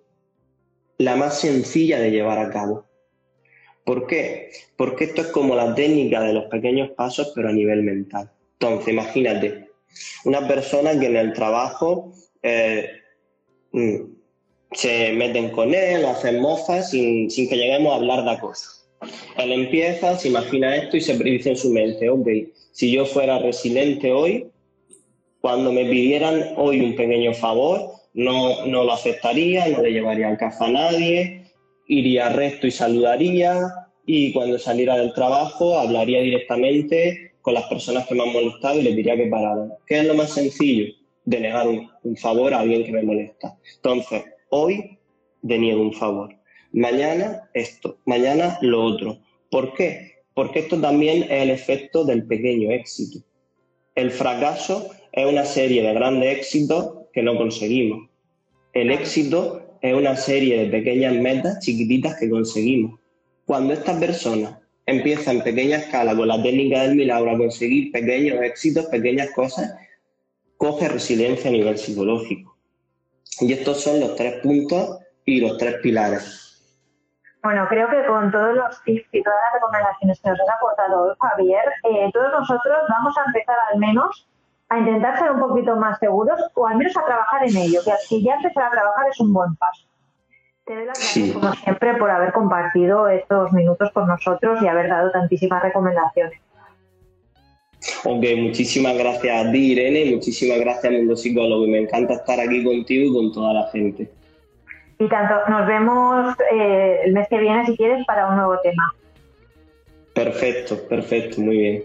la 0.98 1.16
más 1.16 1.40
sencilla 1.40 1.98
de 1.98 2.10
llevar 2.10 2.38
a 2.38 2.50
cabo. 2.50 2.86
¿Por 3.84 4.06
qué? 4.06 4.50
Porque 4.76 5.04
esto 5.04 5.20
es 5.20 5.26
como 5.28 5.54
la 5.54 5.74
técnica 5.74 6.22
de 6.22 6.32
los 6.32 6.44
pequeños 6.46 6.90
pasos, 6.90 7.32
pero 7.34 7.48
a 7.48 7.52
nivel 7.52 7.82
mental. 7.82 8.30
Entonces, 8.54 8.88
imagínate, 8.88 9.68
una 10.24 10.46
persona 10.48 10.98
que 10.98 11.06
en 11.06 11.16
el 11.16 11.32
trabajo 11.32 12.12
eh, 12.42 12.88
mm, 13.72 13.96
se 14.72 15.12
meten 15.12 15.50
con 15.50 15.74
él, 15.74 16.04
hacen 16.06 16.40
mofas 16.40 16.90
sin, 16.90 17.30
sin, 17.30 17.48
que 17.48 17.56
lleguemos 17.56 17.92
a 17.92 17.96
hablar 17.96 18.24
de 18.24 18.40
cosas. 18.40 18.88
Él 19.36 19.52
empieza, 19.52 20.18
se 20.18 20.28
imagina 20.28 20.76
esto 20.76 20.96
y 20.96 21.00
se 21.00 21.16
dice 21.18 21.50
en 21.50 21.56
su 21.56 21.70
mente, 21.70 22.08
ok, 22.08 22.28
si 22.72 22.90
yo 22.90 23.04
fuera 23.04 23.38
resiliente 23.38 24.12
hoy, 24.12 24.48
cuando 25.40 25.72
me 25.72 25.84
pidieran 25.84 26.54
hoy 26.56 26.80
un 26.80 26.96
pequeño 26.96 27.34
favor, 27.34 27.93
no, 28.14 28.64
no 28.66 28.84
lo 28.84 28.92
aceptaría, 28.92 29.68
no 29.68 29.82
le 29.82 29.92
llevaría 29.92 30.28
al 30.28 30.38
café 30.38 30.64
a 30.64 30.70
nadie, 30.70 31.44
iría 31.86 32.28
resto 32.30 32.66
y 32.66 32.70
saludaría 32.70 33.58
y 34.06 34.32
cuando 34.32 34.58
saliera 34.58 34.96
del 34.96 35.12
trabajo 35.12 35.78
hablaría 35.78 36.20
directamente 36.20 37.32
con 37.42 37.54
las 37.54 37.64
personas 37.64 38.06
que 38.06 38.14
me 38.14 38.22
han 38.22 38.32
molestado 38.32 38.80
y 38.80 38.82
les 38.82 38.96
diría 38.96 39.16
que 39.16 39.26
pararan. 39.26 39.72
¿Qué 39.86 39.98
es 39.98 40.06
lo 40.06 40.14
más 40.14 40.30
sencillo? 40.30 40.94
De 41.24 41.40
negar 41.40 41.66
un, 41.68 42.16
favor 42.16 42.54
a 42.54 42.60
alguien 42.60 42.84
que 42.84 42.92
me 42.92 43.02
molesta. 43.02 43.58
Entonces, 43.76 44.24
hoy 44.50 44.98
deniego 45.42 45.82
un 45.82 45.92
favor. 45.92 46.34
Mañana 46.72 47.48
esto, 47.54 47.98
mañana 48.04 48.58
lo 48.60 48.84
otro. 48.84 49.18
¿Por 49.50 49.74
qué? 49.74 50.22
Porque 50.34 50.60
esto 50.60 50.80
también 50.80 51.24
es 51.24 51.42
el 51.42 51.50
efecto 51.50 52.04
del 52.04 52.26
pequeño 52.26 52.70
éxito. 52.70 53.24
El 53.94 54.10
fracaso 54.10 54.90
es 55.12 55.26
una 55.26 55.44
serie 55.44 55.82
de 55.82 55.94
grandes 55.94 56.38
éxitos 56.38 57.03
que 57.14 57.22
no 57.22 57.36
conseguimos. 57.36 58.08
El 58.72 58.90
éxito 58.90 59.78
es 59.80 59.94
una 59.94 60.16
serie 60.16 60.64
de 60.64 60.70
pequeñas 60.70 61.14
metas 61.14 61.60
chiquititas 61.60 62.16
que 62.18 62.28
conseguimos. 62.28 62.98
Cuando 63.46 63.72
esta 63.72 63.98
persona 63.98 64.60
empieza 64.86 65.30
en 65.30 65.42
pequeña 65.42 65.76
escala 65.76 66.16
con 66.16 66.28
la 66.28 66.42
técnica 66.42 66.82
del 66.82 66.96
milagro 66.96 67.30
a 67.30 67.38
conseguir 67.38 67.92
pequeños 67.92 68.40
éxitos, 68.42 68.86
pequeñas 68.86 69.30
cosas, 69.30 69.74
coge 70.56 70.88
resiliencia 70.88 71.50
a 71.50 71.52
nivel 71.52 71.78
psicológico. 71.78 72.56
Y 73.40 73.52
estos 73.52 73.80
son 73.80 74.00
los 74.00 74.16
tres 74.16 74.40
puntos 74.42 74.98
y 75.24 75.40
los 75.40 75.56
tres 75.58 75.76
pilares. 75.82 76.44
Bueno, 77.42 77.66
creo 77.68 77.88
que 77.90 78.06
con 78.06 78.32
todos 78.32 78.54
los 78.54 78.82
tips 78.84 79.06
y 79.12 79.22
todas 79.22 79.38
las 79.44 79.60
recomendaciones 79.60 80.20
que 80.20 80.30
nos 80.30 80.40
ha 80.40 80.54
aportado 80.54 81.14
Javier, 81.20 81.64
eh, 81.84 82.10
todos 82.12 82.32
nosotros 82.32 82.78
vamos 82.88 83.14
a 83.18 83.24
empezar 83.26 83.56
al 83.70 83.78
menos 83.78 84.26
a 84.68 84.78
intentar 84.78 85.18
ser 85.18 85.30
un 85.30 85.40
poquito 85.40 85.76
más 85.76 85.98
seguros 85.98 86.40
o 86.54 86.66
al 86.66 86.76
menos 86.76 86.96
a 86.96 87.04
trabajar 87.04 87.48
en 87.48 87.56
ello, 87.56 87.80
que 87.84 87.92
si 88.06 88.22
ya 88.22 88.34
empezar 88.34 88.64
a 88.64 88.70
trabajar 88.70 89.08
es 89.10 89.20
un 89.20 89.32
buen 89.32 89.54
paso. 89.56 89.86
Te 90.64 90.74
doy 90.74 90.86
las 90.86 90.98
gracias, 90.98 91.32
como 91.32 91.52
siempre, 91.52 91.94
por 91.96 92.10
haber 92.10 92.32
compartido 92.32 93.08
estos 93.08 93.52
minutos 93.52 93.90
con 93.92 94.06
nosotros 94.06 94.62
y 94.62 94.66
haber 94.66 94.88
dado 94.88 95.10
tantísimas 95.10 95.62
recomendaciones. 95.62 96.40
Ok, 98.04 98.24
muchísimas 98.38 98.96
gracias 98.96 99.46
a 99.46 99.52
ti, 99.52 99.72
Irene, 99.72 100.14
muchísimas 100.14 100.58
gracias, 100.58 100.90
Mundo 100.90 101.16
Psicólogo, 101.16 101.66
me 101.66 101.80
encanta 101.80 102.14
estar 102.14 102.40
aquí 102.40 102.64
contigo 102.64 103.10
y 103.10 103.14
con 103.14 103.32
toda 103.32 103.52
la 103.52 103.66
gente. 103.70 104.10
Y 104.98 105.08
tanto, 105.08 105.34
nos 105.48 105.66
vemos 105.66 106.34
eh, 106.50 107.00
el 107.04 107.12
mes 107.12 107.28
que 107.28 107.38
viene, 107.38 107.66
si 107.66 107.76
quieres, 107.76 108.06
para 108.06 108.28
un 108.28 108.36
nuevo 108.36 108.58
tema. 108.62 108.94
Perfecto, 110.14 110.78
perfecto, 110.88 111.42
muy 111.42 111.58
bien. 111.58 111.84